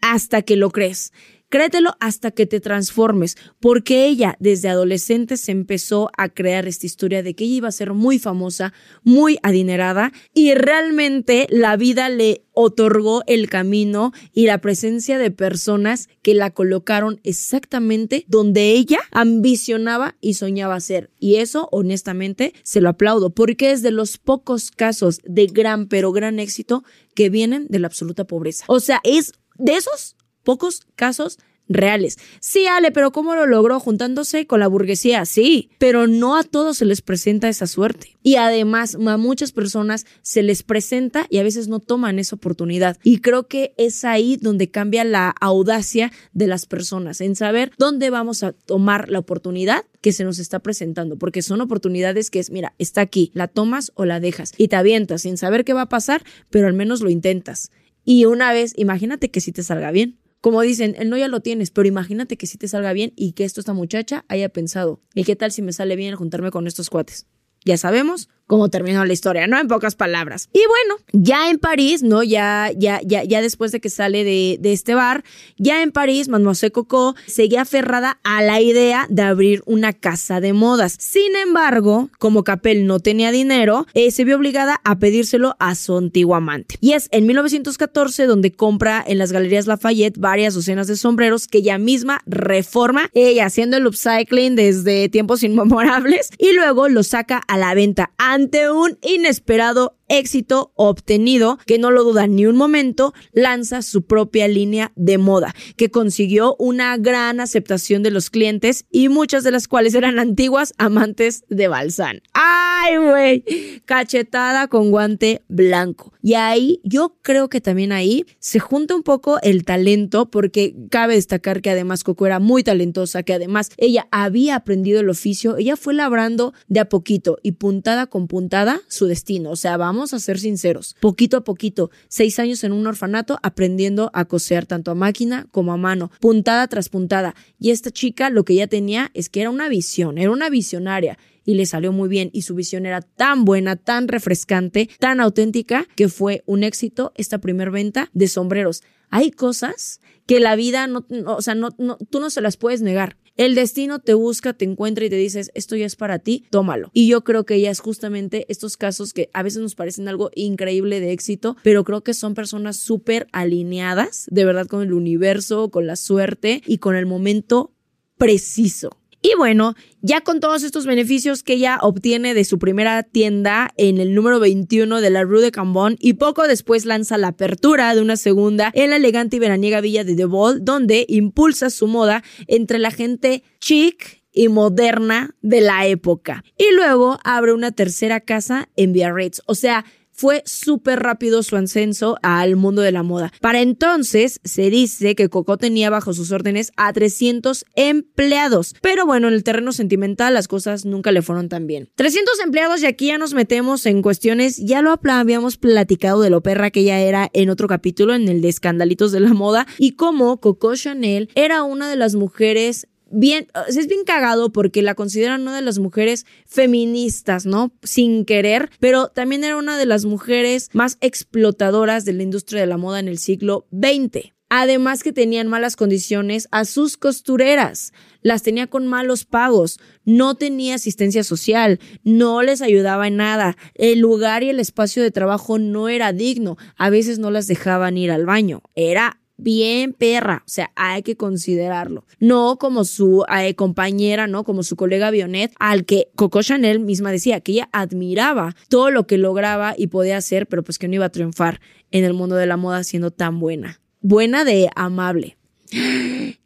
hasta 0.00 0.42
que 0.42 0.56
lo 0.56 0.70
crees. 0.70 1.12
Créetelo 1.50 1.96
hasta 1.98 2.30
que 2.30 2.44
te 2.44 2.60
transformes, 2.60 3.36
porque 3.58 4.06
ella 4.06 4.36
desde 4.38 4.68
adolescente 4.68 5.38
se 5.38 5.50
empezó 5.50 6.10
a 6.18 6.28
crear 6.28 6.68
esta 6.68 6.84
historia 6.84 7.22
de 7.22 7.34
que 7.34 7.44
ella 7.44 7.54
iba 7.54 7.68
a 7.68 7.72
ser 7.72 7.94
muy 7.94 8.18
famosa, 8.18 8.74
muy 9.02 9.38
adinerada 9.42 10.12
y 10.34 10.52
realmente 10.52 11.46
la 11.48 11.78
vida 11.78 12.10
le 12.10 12.44
otorgó 12.52 13.22
el 13.26 13.48
camino 13.48 14.12
y 14.34 14.44
la 14.44 14.60
presencia 14.60 15.16
de 15.16 15.30
personas 15.30 16.10
que 16.20 16.34
la 16.34 16.50
colocaron 16.50 17.18
exactamente 17.24 18.26
donde 18.28 18.72
ella 18.72 18.98
ambicionaba 19.10 20.16
y 20.20 20.34
soñaba 20.34 20.78
ser. 20.80 21.10
Y 21.18 21.36
eso, 21.36 21.70
honestamente, 21.72 22.52
se 22.62 22.82
lo 22.82 22.90
aplaudo, 22.90 23.30
porque 23.30 23.70
es 23.70 23.80
de 23.80 23.90
los 23.90 24.18
pocos 24.18 24.70
casos 24.70 25.20
de 25.24 25.46
gran, 25.46 25.88
pero 25.88 26.12
gran 26.12 26.40
éxito 26.40 26.84
que 27.14 27.30
vienen 27.30 27.68
de 27.68 27.78
la 27.78 27.86
absoluta 27.86 28.26
pobreza. 28.26 28.64
O 28.68 28.80
sea, 28.80 29.00
es 29.02 29.32
de 29.56 29.76
esos 29.76 30.17
pocos 30.48 30.86
casos 30.96 31.38
reales. 31.68 32.16
Sí, 32.40 32.66
Ale, 32.66 32.90
pero 32.90 33.12
¿cómo 33.12 33.34
lo 33.34 33.46
logró 33.46 33.78
juntándose 33.80 34.46
con 34.46 34.60
la 34.60 34.66
burguesía? 34.66 35.26
Sí, 35.26 35.68
pero 35.76 36.06
no 36.06 36.38
a 36.38 36.42
todos 36.42 36.78
se 36.78 36.86
les 36.86 37.02
presenta 37.02 37.50
esa 37.50 37.66
suerte. 37.66 38.16
Y 38.22 38.36
además, 38.36 38.94
a 38.94 39.18
muchas 39.18 39.52
personas 39.52 40.06
se 40.22 40.42
les 40.42 40.62
presenta 40.62 41.26
y 41.28 41.36
a 41.36 41.42
veces 41.42 41.68
no 41.68 41.80
toman 41.80 42.18
esa 42.18 42.36
oportunidad. 42.36 42.96
Y 43.02 43.18
creo 43.18 43.46
que 43.46 43.74
es 43.76 44.06
ahí 44.06 44.38
donde 44.40 44.70
cambia 44.70 45.04
la 45.04 45.34
audacia 45.38 46.12
de 46.32 46.46
las 46.46 46.64
personas, 46.64 47.20
en 47.20 47.36
saber 47.36 47.72
dónde 47.76 48.08
vamos 48.08 48.42
a 48.42 48.52
tomar 48.52 49.10
la 49.10 49.18
oportunidad 49.18 49.84
que 50.00 50.12
se 50.12 50.24
nos 50.24 50.38
está 50.38 50.60
presentando, 50.60 51.18
porque 51.18 51.42
son 51.42 51.60
oportunidades 51.60 52.30
que 52.30 52.38
es, 52.38 52.50
mira, 52.50 52.72
está 52.78 53.02
aquí, 53.02 53.32
la 53.34 53.48
tomas 53.48 53.92
o 53.96 54.06
la 54.06 54.18
dejas 54.18 54.52
y 54.56 54.68
te 54.68 54.76
avientas 54.76 55.20
sin 55.20 55.36
saber 55.36 55.66
qué 55.66 55.74
va 55.74 55.82
a 55.82 55.88
pasar, 55.90 56.22
pero 56.48 56.68
al 56.68 56.72
menos 56.72 57.02
lo 57.02 57.10
intentas. 57.10 57.70
Y 58.02 58.24
una 58.24 58.54
vez, 58.54 58.72
imagínate 58.78 59.30
que 59.30 59.42
si 59.42 59.52
te 59.52 59.62
salga 59.62 59.90
bien 59.90 60.16
como 60.40 60.60
dicen, 60.62 60.94
el 60.98 61.10
no 61.10 61.16
ya 61.16 61.28
lo 61.28 61.40
tienes, 61.40 61.70
pero 61.70 61.88
imagínate 61.88 62.36
que 62.36 62.46
si 62.46 62.58
te 62.58 62.68
salga 62.68 62.92
bien 62.92 63.12
y 63.16 63.32
que 63.32 63.44
esto 63.44 63.60
esta 63.60 63.72
muchacha 63.72 64.24
haya 64.28 64.48
pensado, 64.48 65.00
¿y 65.14 65.24
qué 65.24 65.36
tal 65.36 65.50
si 65.50 65.62
me 65.62 65.72
sale 65.72 65.96
bien 65.96 66.14
juntarme 66.14 66.50
con 66.50 66.66
estos 66.66 66.90
cuates? 66.90 67.26
Ya 67.64 67.76
sabemos 67.76 68.28
cómo 68.48 68.70
terminó 68.70 69.04
la 69.04 69.12
historia, 69.12 69.46
¿no? 69.46 69.60
En 69.60 69.68
pocas 69.68 69.94
palabras. 69.94 70.48
Y 70.52 70.62
bueno, 70.66 71.00
ya 71.12 71.50
en 71.50 71.58
París, 71.58 72.02
¿no? 72.02 72.24
Ya, 72.24 72.72
ya, 72.76 73.00
ya, 73.04 73.22
ya 73.22 73.40
después 73.42 73.70
de 73.70 73.80
que 73.80 73.90
sale 73.90 74.24
de, 74.24 74.58
este 74.64 74.94
bar, 74.94 75.22
ya 75.58 75.82
en 75.82 75.92
París, 75.92 76.28
Mademoiselle 76.28 76.72
Coco 76.72 77.14
seguía 77.26 77.62
aferrada 77.62 78.18
a 78.24 78.42
la 78.42 78.60
idea 78.60 79.06
de 79.10 79.22
abrir 79.22 79.62
una 79.66 79.92
casa 79.92 80.40
de 80.40 80.54
modas. 80.54 80.96
Sin 80.98 81.36
embargo, 81.36 82.08
como 82.18 82.42
Capel 82.42 82.86
no 82.86 83.00
tenía 83.00 83.30
dinero, 83.30 83.86
eh, 83.92 84.10
se 84.10 84.24
vio 84.24 84.36
obligada 84.36 84.80
a 84.82 84.98
pedírselo 84.98 85.54
a 85.58 85.74
su 85.74 85.96
antiguo 85.96 86.34
amante. 86.34 86.76
Y 86.80 86.94
es 86.94 87.08
en 87.12 87.26
1914 87.26 88.26
donde 88.26 88.52
compra 88.52 89.04
en 89.06 89.18
las 89.18 89.30
galerías 89.30 89.66
Lafayette 89.66 90.18
varias 90.18 90.54
docenas 90.54 90.86
de 90.86 90.96
sombreros 90.96 91.48
que 91.48 91.58
ella 91.58 91.76
misma 91.76 92.22
reforma, 92.24 93.10
ella 93.12 93.44
haciendo 93.44 93.76
el 93.76 93.86
upcycling 93.86 94.56
desde 94.56 95.10
tiempos 95.10 95.42
inmemorables 95.42 96.30
y 96.38 96.54
luego 96.54 96.88
los 96.88 97.08
saca 97.08 97.42
a 97.46 97.58
la 97.58 97.74
venta 97.74 98.12
ante 98.38 98.70
un 98.70 98.98
inesperado 99.02 99.97
éxito 100.08 100.72
obtenido, 100.74 101.58
que 101.66 101.78
no 101.78 101.90
lo 101.90 102.04
duda 102.04 102.26
ni 102.26 102.46
un 102.46 102.56
momento, 102.56 103.14
lanza 103.32 103.82
su 103.82 104.02
propia 104.02 104.48
línea 104.48 104.92
de 104.96 105.18
moda, 105.18 105.54
que 105.76 105.90
consiguió 105.90 106.56
una 106.58 106.96
gran 106.96 107.40
aceptación 107.40 108.02
de 108.02 108.10
los 108.10 108.30
clientes 108.30 108.84
y 108.90 109.08
muchas 109.08 109.44
de 109.44 109.50
las 109.50 109.68
cuales 109.68 109.94
eran 109.94 110.18
antiguas 110.18 110.74
amantes 110.78 111.44
de 111.48 111.68
Balsán. 111.68 112.22
¡Ay, 112.32 112.96
güey! 112.96 113.44
Cachetada 113.84 114.68
con 114.68 114.90
guante 114.90 115.42
blanco. 115.48 116.12
Y 116.22 116.34
ahí, 116.34 116.80
yo 116.84 117.16
creo 117.22 117.48
que 117.48 117.60
también 117.60 117.92
ahí 117.92 118.24
se 118.38 118.58
junta 118.58 118.94
un 118.94 119.02
poco 119.02 119.38
el 119.42 119.64
talento, 119.64 120.30
porque 120.30 120.74
cabe 120.90 121.14
destacar 121.14 121.62
que 121.62 121.70
además 121.70 122.04
Coco 122.04 122.26
era 122.26 122.38
muy 122.38 122.62
talentosa, 122.62 123.22
que 123.22 123.34
además 123.34 123.70
ella 123.76 124.08
había 124.10 124.56
aprendido 124.56 125.00
el 125.00 125.10
oficio, 125.10 125.56
ella 125.56 125.76
fue 125.76 125.94
labrando 125.94 126.54
de 126.66 126.80
a 126.80 126.88
poquito 126.88 127.38
y 127.42 127.52
puntada 127.52 128.06
con 128.06 128.26
puntada 128.26 128.80
su 128.88 129.06
destino. 129.06 129.50
O 129.50 129.56
sea, 129.56 129.76
vamos 129.76 129.97
vamos 129.98 130.14
a 130.14 130.20
ser 130.20 130.38
sinceros, 130.38 130.96
poquito 131.00 131.36
a 131.36 131.44
poquito, 131.44 131.90
seis 132.08 132.38
años 132.38 132.64
en 132.64 132.72
un 132.72 132.86
orfanato 132.86 133.38
aprendiendo 133.42 134.10
a 134.14 134.24
coser 134.24 134.66
tanto 134.66 134.90
a 134.90 134.94
máquina 134.94 135.46
como 135.50 135.72
a 135.72 135.76
mano, 135.76 136.10
puntada 136.20 136.66
tras 136.68 136.88
puntada. 136.88 137.34
Y 137.58 137.70
esta 137.70 137.90
chica 137.90 138.30
lo 138.30 138.44
que 138.44 138.54
ella 138.54 138.66
tenía 138.66 139.10
es 139.14 139.28
que 139.28 139.40
era 139.40 139.50
una 139.50 139.68
visión, 139.68 140.18
era 140.18 140.30
una 140.30 140.50
visionaria 140.50 141.18
y 141.44 141.54
le 141.54 141.64
salió 141.64 141.92
muy 141.92 142.08
bien 142.08 142.28
y 142.34 142.42
su 142.42 142.54
visión 142.54 142.84
era 142.84 143.00
tan 143.00 143.44
buena, 143.44 143.76
tan 143.76 144.06
refrescante, 144.06 144.90
tan 144.98 145.18
auténtica 145.18 145.86
que 145.96 146.08
fue 146.08 146.42
un 146.44 146.62
éxito 146.62 147.12
esta 147.16 147.38
primer 147.38 147.70
venta 147.70 148.10
de 148.12 148.28
sombreros. 148.28 148.82
Hay 149.10 149.30
cosas 149.30 150.00
que 150.26 150.40
la 150.40 150.56
vida 150.56 150.86
no, 150.86 151.06
o 151.24 151.40
sea, 151.40 151.54
no, 151.54 151.70
no, 151.78 151.96
tú 152.10 152.20
no 152.20 152.28
se 152.28 152.42
las 152.42 152.58
puedes 152.58 152.82
negar. 152.82 153.16
El 153.38 153.54
destino 153.54 154.00
te 154.00 154.14
busca, 154.14 154.52
te 154.52 154.64
encuentra 154.64 155.04
y 155.04 155.10
te 155.10 155.14
dices, 155.14 155.52
esto 155.54 155.76
ya 155.76 155.86
es 155.86 155.94
para 155.94 156.18
ti, 156.18 156.44
tómalo. 156.50 156.90
Y 156.92 157.06
yo 157.06 157.22
creo 157.22 157.46
que 157.46 157.60
ya 157.60 157.70
es 157.70 157.78
justamente 157.78 158.46
estos 158.48 158.76
casos 158.76 159.12
que 159.12 159.30
a 159.32 159.44
veces 159.44 159.62
nos 159.62 159.76
parecen 159.76 160.08
algo 160.08 160.32
increíble 160.34 160.98
de 160.98 161.12
éxito, 161.12 161.56
pero 161.62 161.84
creo 161.84 162.02
que 162.02 162.14
son 162.14 162.34
personas 162.34 162.78
súper 162.78 163.28
alineadas, 163.30 164.26
de 164.28 164.44
verdad, 164.44 164.66
con 164.66 164.82
el 164.82 164.92
universo, 164.92 165.70
con 165.70 165.86
la 165.86 165.94
suerte 165.94 166.62
y 166.66 166.78
con 166.78 166.96
el 166.96 167.06
momento 167.06 167.72
preciso. 168.16 168.98
Y 169.20 169.32
bueno, 169.36 169.74
ya 170.00 170.20
con 170.20 170.38
todos 170.38 170.62
estos 170.62 170.86
beneficios 170.86 171.42
que 171.42 171.54
ella 171.54 171.78
obtiene 171.82 172.34
de 172.34 172.44
su 172.44 172.58
primera 172.58 173.02
tienda 173.02 173.70
en 173.76 173.98
el 173.98 174.14
número 174.14 174.38
21 174.38 175.00
de 175.00 175.10
la 175.10 175.24
Rue 175.24 175.42
de 175.42 175.50
Cambon 175.50 175.96
y 175.98 176.14
poco 176.14 176.46
después 176.46 176.84
lanza 176.84 177.18
la 177.18 177.28
apertura 177.28 177.94
de 177.94 178.00
una 178.00 178.16
segunda 178.16 178.70
en 178.74 178.90
la 178.90 178.96
elegante 178.96 179.36
y 179.36 179.40
veraniega 179.40 179.80
villa 179.80 180.04
de 180.04 180.14
De 180.14 180.28
donde 180.60 181.04
impulsa 181.08 181.70
su 181.70 181.88
moda 181.88 182.22
entre 182.46 182.78
la 182.78 182.92
gente 182.92 183.42
chic 183.60 184.22
y 184.32 184.48
moderna 184.48 185.34
de 185.42 185.62
la 185.62 185.86
época. 185.86 186.44
Y 186.56 186.72
luego 186.72 187.18
abre 187.24 187.52
una 187.52 187.72
tercera 187.72 188.20
casa 188.20 188.68
en 188.76 188.92
Biarritz. 188.92 189.40
O 189.46 189.56
sea, 189.56 189.84
fue 190.18 190.42
súper 190.46 190.98
rápido 190.98 191.44
su 191.44 191.54
ascenso 191.54 192.16
al 192.22 192.56
mundo 192.56 192.82
de 192.82 192.90
la 192.90 193.04
moda. 193.04 193.32
Para 193.40 193.60
entonces 193.60 194.40
se 194.42 194.68
dice 194.68 195.14
que 195.14 195.28
Coco 195.28 195.58
tenía 195.58 195.90
bajo 195.90 196.12
sus 196.12 196.32
órdenes 196.32 196.72
a 196.76 196.92
300 196.92 197.64
empleados, 197.76 198.74
pero 198.82 199.06
bueno, 199.06 199.28
en 199.28 199.34
el 199.34 199.44
terreno 199.44 199.70
sentimental 199.70 200.34
las 200.34 200.48
cosas 200.48 200.84
nunca 200.84 201.12
le 201.12 201.22
fueron 201.22 201.48
tan 201.48 201.68
bien. 201.68 201.88
300 201.94 202.40
empleados 202.40 202.82
y 202.82 202.86
aquí 202.86 203.06
ya 203.06 203.18
nos 203.18 203.32
metemos 203.32 203.86
en 203.86 204.02
cuestiones, 204.02 204.56
ya 204.56 204.82
lo 204.82 204.98
habíamos 205.08 205.56
platicado 205.56 206.20
de 206.20 206.30
lo 206.30 206.42
perra 206.42 206.72
que 206.72 206.80
ella 206.80 206.98
era 206.98 207.30
en 207.32 207.48
otro 207.48 207.68
capítulo, 207.68 208.12
en 208.12 208.28
el 208.28 208.40
de 208.40 208.48
escandalitos 208.48 209.12
de 209.12 209.20
la 209.20 209.32
moda, 209.32 209.68
y 209.78 209.92
cómo 209.92 210.40
Coco 210.40 210.74
Chanel 210.74 211.30
era 211.36 211.62
una 211.62 211.88
de 211.88 211.94
las 211.94 212.16
mujeres 212.16 212.88
bien, 213.10 213.48
es 213.68 213.86
bien 213.86 214.04
cagado 214.04 214.50
porque 214.50 214.82
la 214.82 214.94
consideran 214.94 215.42
una 215.42 215.56
de 215.56 215.62
las 215.62 215.78
mujeres 215.78 216.26
feministas, 216.46 217.46
¿no? 217.46 217.72
Sin 217.82 218.24
querer, 218.24 218.70
pero 218.80 219.08
también 219.08 219.44
era 219.44 219.56
una 219.56 219.78
de 219.78 219.86
las 219.86 220.04
mujeres 220.04 220.70
más 220.72 220.98
explotadoras 221.00 222.04
de 222.04 222.12
la 222.12 222.22
industria 222.22 222.60
de 222.60 222.66
la 222.66 222.76
moda 222.76 223.00
en 223.00 223.08
el 223.08 223.18
siglo 223.18 223.66
XX. 223.72 224.32
Además 224.50 225.02
que 225.02 225.12
tenían 225.12 225.46
malas 225.46 225.76
condiciones 225.76 226.48
a 226.52 226.64
sus 226.64 226.96
costureras, 226.96 227.92
las 228.22 228.42
tenía 228.42 228.66
con 228.66 228.86
malos 228.86 229.26
pagos, 229.26 229.78
no 230.06 230.36
tenía 230.36 230.76
asistencia 230.76 231.22
social, 231.22 231.80
no 232.02 232.42
les 232.42 232.62
ayudaba 232.62 233.08
en 233.08 233.16
nada, 233.16 233.58
el 233.74 233.98
lugar 233.98 234.42
y 234.42 234.48
el 234.48 234.58
espacio 234.58 235.02
de 235.02 235.10
trabajo 235.10 235.58
no 235.58 235.90
era 235.90 236.14
digno, 236.14 236.56
a 236.76 236.88
veces 236.88 237.18
no 237.18 237.30
las 237.30 237.46
dejaban 237.46 237.98
ir 237.98 238.10
al 238.10 238.24
baño, 238.24 238.62
era 238.74 239.20
bien 239.38 239.94
perra, 239.94 240.42
o 240.44 240.48
sea, 240.48 240.70
hay 240.76 241.02
que 241.02 241.16
considerarlo. 241.16 242.04
No 242.18 242.58
como 242.58 242.84
su 242.84 243.24
eh, 243.34 243.54
compañera, 243.54 244.26
¿no? 244.26 244.44
Como 244.44 244.62
su 244.62 244.76
colega 244.76 245.10
Bionet, 245.10 245.52
al 245.58 245.86
que 245.86 246.10
Coco 246.14 246.42
Chanel 246.42 246.80
misma 246.80 247.10
decía 247.10 247.40
que 247.40 247.52
ella 247.52 247.68
admiraba 247.72 248.54
todo 248.68 248.90
lo 248.90 249.06
que 249.06 249.16
lograba 249.16 249.74
y 249.78 249.86
podía 249.86 250.18
hacer, 250.18 250.46
pero 250.46 250.62
pues 250.62 250.78
que 250.78 250.88
no 250.88 250.96
iba 250.96 251.06
a 251.06 251.12
triunfar 251.12 251.60
en 251.90 252.04
el 252.04 252.12
mundo 252.12 252.36
de 252.36 252.46
la 252.46 252.56
moda 252.56 252.84
siendo 252.84 253.10
tan 253.10 253.40
buena. 253.40 253.80
Buena 254.00 254.44
de 254.44 254.68
amable 254.74 255.38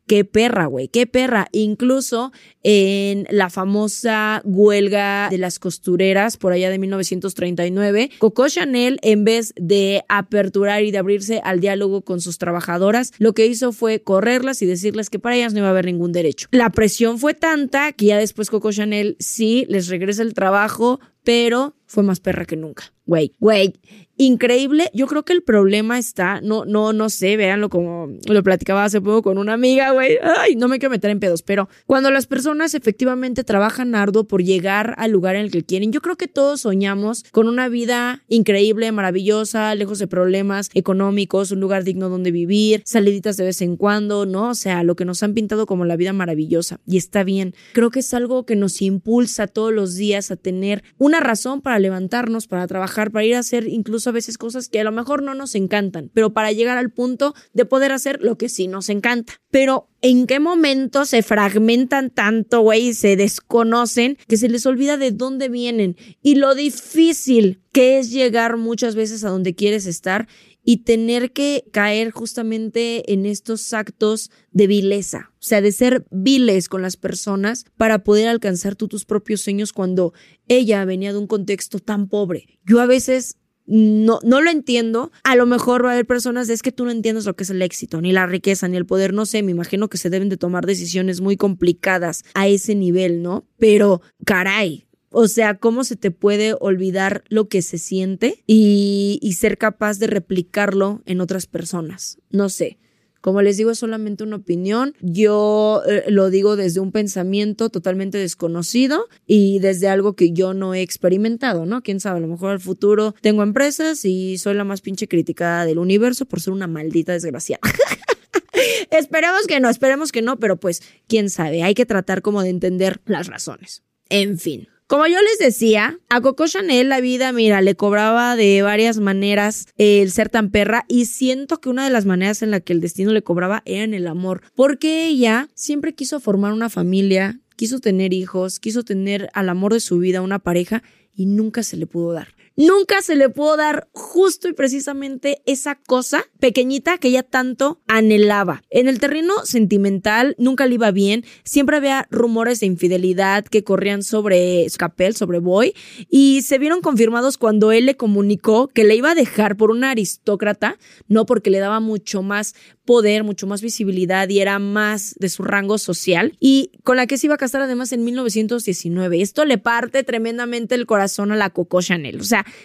qué 0.07 0.25
perra, 0.25 0.67
güey, 0.67 0.89
qué 0.89 1.07
perra. 1.07 1.49
Incluso 1.53 2.33
en 2.63 3.27
la 3.31 3.51
famosa 3.51 4.43
huelga 4.45 5.29
de 5.31 5.39
las 5.39 5.59
costureras 5.59 6.37
por 6.37 6.53
allá 6.53 6.71
de 6.71 6.79
1939, 6.79 8.11
Coco 8.19 8.49
Chanel, 8.49 8.99
en 9.03 9.25
vez 9.25 9.53
de 9.57 10.05
aperturar 10.09 10.85
y 10.85 10.91
de 10.91 10.99
abrirse 10.99 11.41
al 11.45 11.61
diálogo 11.61 12.03
con 12.03 12.21
sus 12.21 12.39
trabajadoras, 12.39 13.13
lo 13.19 13.33
que 13.33 13.47
hizo 13.47 13.73
fue 13.73 14.03
correrlas 14.03 14.63
y 14.63 14.67
decirles 14.67 15.11
que 15.11 15.19
para 15.19 15.37
ellas 15.37 15.53
no 15.53 15.61
iba 15.61 15.69
a 15.69 15.71
haber 15.71 15.87
ningún 15.87 16.13
derecho. 16.13 16.49
La 16.51 16.71
presión 16.71 17.19
fue 17.19 17.35
tanta 17.35 17.93
que 17.93 18.07
ya 18.07 18.19
después 18.19 18.51
Coco 18.51 18.73
Chanel 18.73 19.17
sí 19.19 19.67
les 19.69 19.89
regresa 19.89 20.23
el 20.23 20.35
trabajo, 20.35 21.01
pero 21.25 21.75
fue 21.93 22.03
más 22.03 22.21
perra 22.21 22.47
que 22.47 22.57
nunca. 22.57 22.85
Güey, 23.05 23.35
güey, 23.39 23.75
increíble. 24.17 24.91
Yo 24.95 25.07
creo 25.07 25.25
que 25.25 25.33
el 25.33 25.43
problema 25.43 25.99
está, 25.99 26.41
no, 26.41 26.65
no, 26.65 26.93
no 26.93 27.11
sé, 27.11 27.37
véanlo 27.37 27.69
como 27.69 28.09
lo 28.27 28.43
platicaba 28.43 28.85
hace 28.85 29.01
poco 29.01 29.23
con 29.23 29.39
una 29.39 29.53
amiga, 29.53 29.91
güey. 29.91 30.19
Ay, 30.39 30.57
no 30.57 30.69
me 30.69 30.79
quiero 30.79 30.91
meter 30.91 31.11
en 31.11 31.21
pedos, 31.21 31.43
pero 31.43 31.69
cuando 31.87 32.11
las 32.11 32.27
personas 32.27 32.75
efectivamente 32.75 33.45
trabajan 33.45 33.95
arduo 33.95 34.25
por 34.25 34.43
llegar 34.43 34.95
al 34.97 35.11
lugar 35.11 35.37
en 35.37 35.43
el 35.43 35.51
que 35.51 35.65
quieren, 35.65 35.93
yo 35.93 36.01
creo 36.01 36.17
que 36.17 36.29
todos 36.29 36.63
soñamos 36.63 37.25
con 37.31 37.49
una 37.49 37.69
vida 37.69 38.23
increíble, 38.29 38.91
maravillosa, 38.93 39.75
lejos 39.75 39.99
de 39.99 40.07
problemas 40.07 40.71
económicos, 40.73 41.51
un 41.51 41.61
lugar 41.61 41.85
digno 41.85 42.09
donde 42.09 42.31
vivir, 42.31 42.83
saliditas 42.87 43.37
de 43.37 43.45
vez 43.45 43.61
en 43.61 43.77
cuando, 43.77 44.25
¿no? 44.25 44.51
O 44.51 44.55
sea, 44.55 44.85
lo 44.85 44.97
que 44.97 45.05
nos 45.05 45.23
han 45.23 45.35
pintado 45.35 45.67
como 45.67 45.85
la 45.85 45.97
vida 45.97 46.13
maravillosa. 46.13 46.81
Y 46.87 46.97
está 46.97 47.25
bien. 47.25 47.55
Creo 47.75 47.91
que 47.91 48.01
es 48.01 48.15
algo 48.15 48.47
que 48.47 48.57
nos 48.57 48.81
impulsa 48.81 49.49
todos 49.49 49.73
los 49.73 49.97
días 49.97 50.31
a 50.31 50.37
tener 50.37 50.85
una 50.97 51.21
razón 51.21 51.61
para 51.61 51.79
levantarnos, 51.83 52.47
para 52.47 52.67
trabajar, 52.67 53.11
para 53.11 53.25
ir 53.25 53.35
a 53.35 53.41
hacer 53.41 53.69
incluso 53.69 54.11
a 54.11 54.13
veces 54.13 54.39
cosas 54.39 54.69
que 54.69 54.81
a 54.81 54.85
lo 54.85 54.93
mejor 54.93 55.23
no 55.23 55.35
nos 55.35 55.55
encantan, 55.55 56.11
pero 56.15 56.33
para 56.33 56.53
llegar 56.53 56.79
al 56.79 56.91
punto 56.91 57.35
de 57.53 57.65
poder 57.65 57.93
hacer 57.93 58.23
lo 58.23 58.39
que 58.39 58.49
sí 58.49 58.69
nos 58.69 58.89
encanta. 58.89 59.35
Pero 59.51 59.91
¿en 60.01 60.27
qué 60.27 60.41
momento 60.41 61.05
se 61.05 61.23
fragmentan 61.23 62.11
tanto, 62.11 62.61
güey, 62.61 62.95
se 62.95 63.17
desconocen 63.17 64.17
que 64.27 64.37
se 64.37 64.49
les 64.49 64.65
olvida 64.65 64.97
de 64.97 65.11
dónde 65.11 65.49
vienen 65.49 65.97
y 66.23 66.37
lo 66.37 66.55
difícil 66.55 67.61
que 67.73 67.99
es 67.99 68.11
llegar 68.11 68.57
muchas 68.57 68.95
veces 68.95 69.25
a 69.25 69.31
donde 69.31 69.55
quieres 69.55 69.87
estar 69.87 70.29
y 70.65 70.79
tener 70.79 71.33
que 71.33 71.65
caer 71.73 72.11
justamente 72.11 73.13
en 73.13 73.27
estos 73.27 73.73
actos 73.73 74.31
de 74.51 74.67
vileza, 74.67 75.33
o 75.35 75.43
sea, 75.43 75.61
de 75.61 75.73
ser 75.73 76.07
viles 76.11 76.69
con 76.69 76.83
las 76.83 76.97
personas 76.97 77.65
para 77.77 78.05
poder 78.05 78.29
alcanzar 78.29 78.77
tú 78.77 78.89
tus 78.89 79.05
propios 79.05 79.41
sueños 79.41 79.73
cuando 79.73 80.13
ella 80.49 80.85
venía 80.85 81.13
de 81.13 81.19
un 81.19 81.27
contexto 81.27 81.79
tan 81.79 82.09
pobre. 82.09 82.59
Yo 82.65 82.81
a 82.81 82.87
veces 82.87 83.37
no, 83.67 84.19
no 84.23 84.41
lo 84.41 84.51
entiendo. 84.51 85.13
A 85.25 85.37
lo 85.37 85.47
mejor 85.47 85.85
va 85.85 85.91
a 85.91 85.93
haber 85.93 86.07
personas, 86.07 86.49
es 86.49 86.63
que 86.63 86.73
tú 86.73 86.85
no 86.85 86.91
entiendes 86.91 87.25
lo 87.25 87.37
que 87.37 87.45
es 87.45 87.51
el 87.51 87.63
éxito, 87.63 88.01
ni 88.01 88.13
la 88.13 88.27
riqueza, 88.27 88.69
ni 88.69 88.77
el 88.77 88.87
poder, 88.87 89.13
no 89.13 89.27
sé, 89.27 89.43
me 89.43 89.53
imagino 89.53 89.89
que 89.89 89.99
se 89.99 90.11
deben 90.11 90.29
de 90.29 90.37
tomar 90.37 90.67
decisiones 90.67 91.21
muy 91.21 91.37
complicadas 91.37 92.25
a 92.35 92.49
ese 92.49 92.75
nivel, 92.75 93.23
¿no? 93.23 93.47
Pero, 93.59 94.03
caray, 94.25 94.87
o 95.13 95.29
sea, 95.29 95.59
¿cómo 95.59 95.85
se 95.85 95.97
te 95.97 96.11
puede 96.11 96.55
olvidar 96.59 97.25
lo 97.29 97.49
que 97.49 97.63
se 97.63 97.79
siente 97.79 98.43
y, 98.47 99.19
ser 99.39 99.59
capaz 99.59 99.99
de 99.99 100.07
replicarlo 100.07 101.03
en 101.07 101.21
otras 101.21 101.47
personas? 101.47 102.19
No 102.31 102.49
sé. 102.49 102.79
Como 103.21 103.41
les 103.41 103.57
digo, 103.57 103.71
es 103.71 103.79
solamente 103.79 104.25
una 104.25 104.37
opinión. 104.37 104.95
Yo 105.01 105.83
eh, 105.89 106.05
lo 106.09 106.29
digo 106.29 106.57
desde 106.57 106.81
un 106.81 106.91
pensamiento 106.91 107.71
totalmente 107.71 108.19
desconocido 108.19 109.07
y 109.27 109.61
desde 109.61 109.89
algo 109.89 110.15
que 110.15 110.33
yo 110.33 110.55
no 110.55 110.75
he 110.75 110.83
experimentado, 110.83 111.65
¿no? 111.65 111.83
Quién 111.83 112.01
sabe, 112.01 112.19
a 112.19 112.21
lo 112.21 112.27
mejor 112.27 112.51
al 112.51 112.61
futuro 112.61 113.15
tengo 113.21 113.45
empresas 113.45 114.05
y 114.05 114.39
soy 114.39 114.55
la 114.55 114.65
más 114.65 114.81
pinche 114.81 115.07
criticada 115.07 115.65
del 115.67 115.79
universo 115.79 116.27
por 116.27 116.41
ser 116.41 116.53
una 116.53 116.67
maldita 116.67 117.13
desgraciada. 117.13 117.61
esperemos 118.91 119.47
que 119.47 119.61
no, 119.61 119.69
esperemos 119.69 120.11
que 120.11 120.23
no, 120.23 120.39
pero 120.41 120.57
pues 120.57 120.83
quién 121.07 121.31
sabe, 121.31 121.63
hay 121.63 121.75
que 121.75 121.87
tratar 121.87 122.23
como 122.23 122.43
de 122.43 122.51
entender 122.51 123.01
las 123.07 123.29
razones. 123.29 123.83
En 124.09 124.39
fin. 124.39 124.69
Como 124.93 125.07
yo 125.07 125.17
les 125.23 125.39
decía, 125.39 125.99
a 126.11 126.21
Coco 126.21 126.47
Chanel 126.47 126.91
la 126.91 127.01
vida, 127.01 127.33
mira, 127.33 127.63
le 127.63 127.75
cobraba 127.75 128.37
de 128.37 128.61
varias 128.61 128.99
maneras 128.99 129.67
el 129.79 130.11
ser 130.11 130.29
tan 130.29 130.51
perra 130.51 130.85
y 130.87 131.07
siento 131.07 131.63
que 131.63 131.71
una 131.71 131.87
de 131.87 131.91
las 131.91 132.05
maneras 132.05 132.43
en 132.43 132.51
la 132.51 132.61
que 132.61 132.75
el 132.75 132.83
destino 132.83 133.11
le 133.11 133.23
cobraba 133.23 133.63
era 133.65 133.85
en 133.85 133.95
el 133.95 134.07
amor, 134.07 134.43
porque 134.55 135.07
ella 135.07 135.49
siempre 135.55 135.95
quiso 135.95 136.21
formar 136.21 136.53
una 136.53 136.69
familia, 136.69 137.41
quiso 137.57 137.81
tener 137.81 138.13
hijos, 138.13 138.61
quiso 138.61 138.83
tener 138.83 139.31
al 139.33 139.49
amor 139.49 139.73
de 139.73 139.81
su 139.81 139.97
vida 139.97 140.21
una 140.21 140.41
pareja 140.41 140.83
y 141.15 141.25
nunca 141.25 141.63
se 141.63 141.79
le 141.79 141.87
pudo 141.87 142.13
dar 142.13 142.29
nunca 142.57 143.03
se 143.03 143.17
le 143.17 143.29
pudo 143.29 143.57
dar 143.57 143.89
justo 143.93 144.49
y 144.49 144.53
precisamente 144.53 145.43
esa 145.47 145.77
cosa 145.77 146.25
pequeñita 146.39 146.99
que 146.99 147.09
ella 147.09 147.23
tanto 147.23 147.81
anhelaba. 147.87 148.63
En 148.71 148.89
el 148.89 148.99
terreno 148.99 149.35
sentimental 149.45 150.35
nunca 150.39 150.67
le 150.67 150.75
iba 150.75 150.91
bien, 150.91 151.25
siempre 151.45 151.77
había 151.77 152.07
rumores 152.11 152.61
de 152.61 152.67
infidelidad 152.67 153.45
que 153.45 153.65
corrían 153.65 154.03
sobre 154.03 154.67
Capel, 154.77 155.15
sobre 155.15 155.39
Boy, 155.39 155.75
y 156.09 156.43
se 156.43 156.59
vieron 156.59 156.81
confirmados 156.81 157.39
cuando 157.39 157.73
él 157.73 157.87
le 157.87 157.97
comunicó 157.97 158.69
que 158.69 158.85
le 158.85 158.97
iba 158.97 159.13
a 159.13 159.15
dejar 159.15 159.57
por 159.57 159.71
una 159.71 159.91
aristócrata, 159.91 160.79
no 161.09 161.27
porque 161.27 161.51
le 161.51 161.59
daba 161.59 161.81
mucho 161.81 162.23
más 162.23 162.55
poder, 162.85 163.23
mucho 163.23 163.47
más 163.47 163.63
visibilidad 163.63 164.29
y 164.29 164.41
era 164.41 164.59
más 164.59 165.15
de 165.19 165.29
su 165.29 165.45
rango 165.45 165.79
social 165.79 166.37
y 166.41 166.73
con 166.83 166.97
la 166.97 167.07
que 167.07 167.17
se 167.17 167.29
iba 167.29 167.37
a 167.37 167.39
casar 167.39 167.63
además 167.63 167.93
en 167.93 168.05
1919. 168.05 169.21
Esto 169.21 169.45
le 169.45 169.59
parte 169.59 170.03
tremendamente 170.03 170.75
el 170.75 170.87
corazón 170.87 171.33
a 171.33 171.37
la 171.37 171.51
Coco 171.51 171.81
Chanel, 171.81 172.21
o 172.21 172.25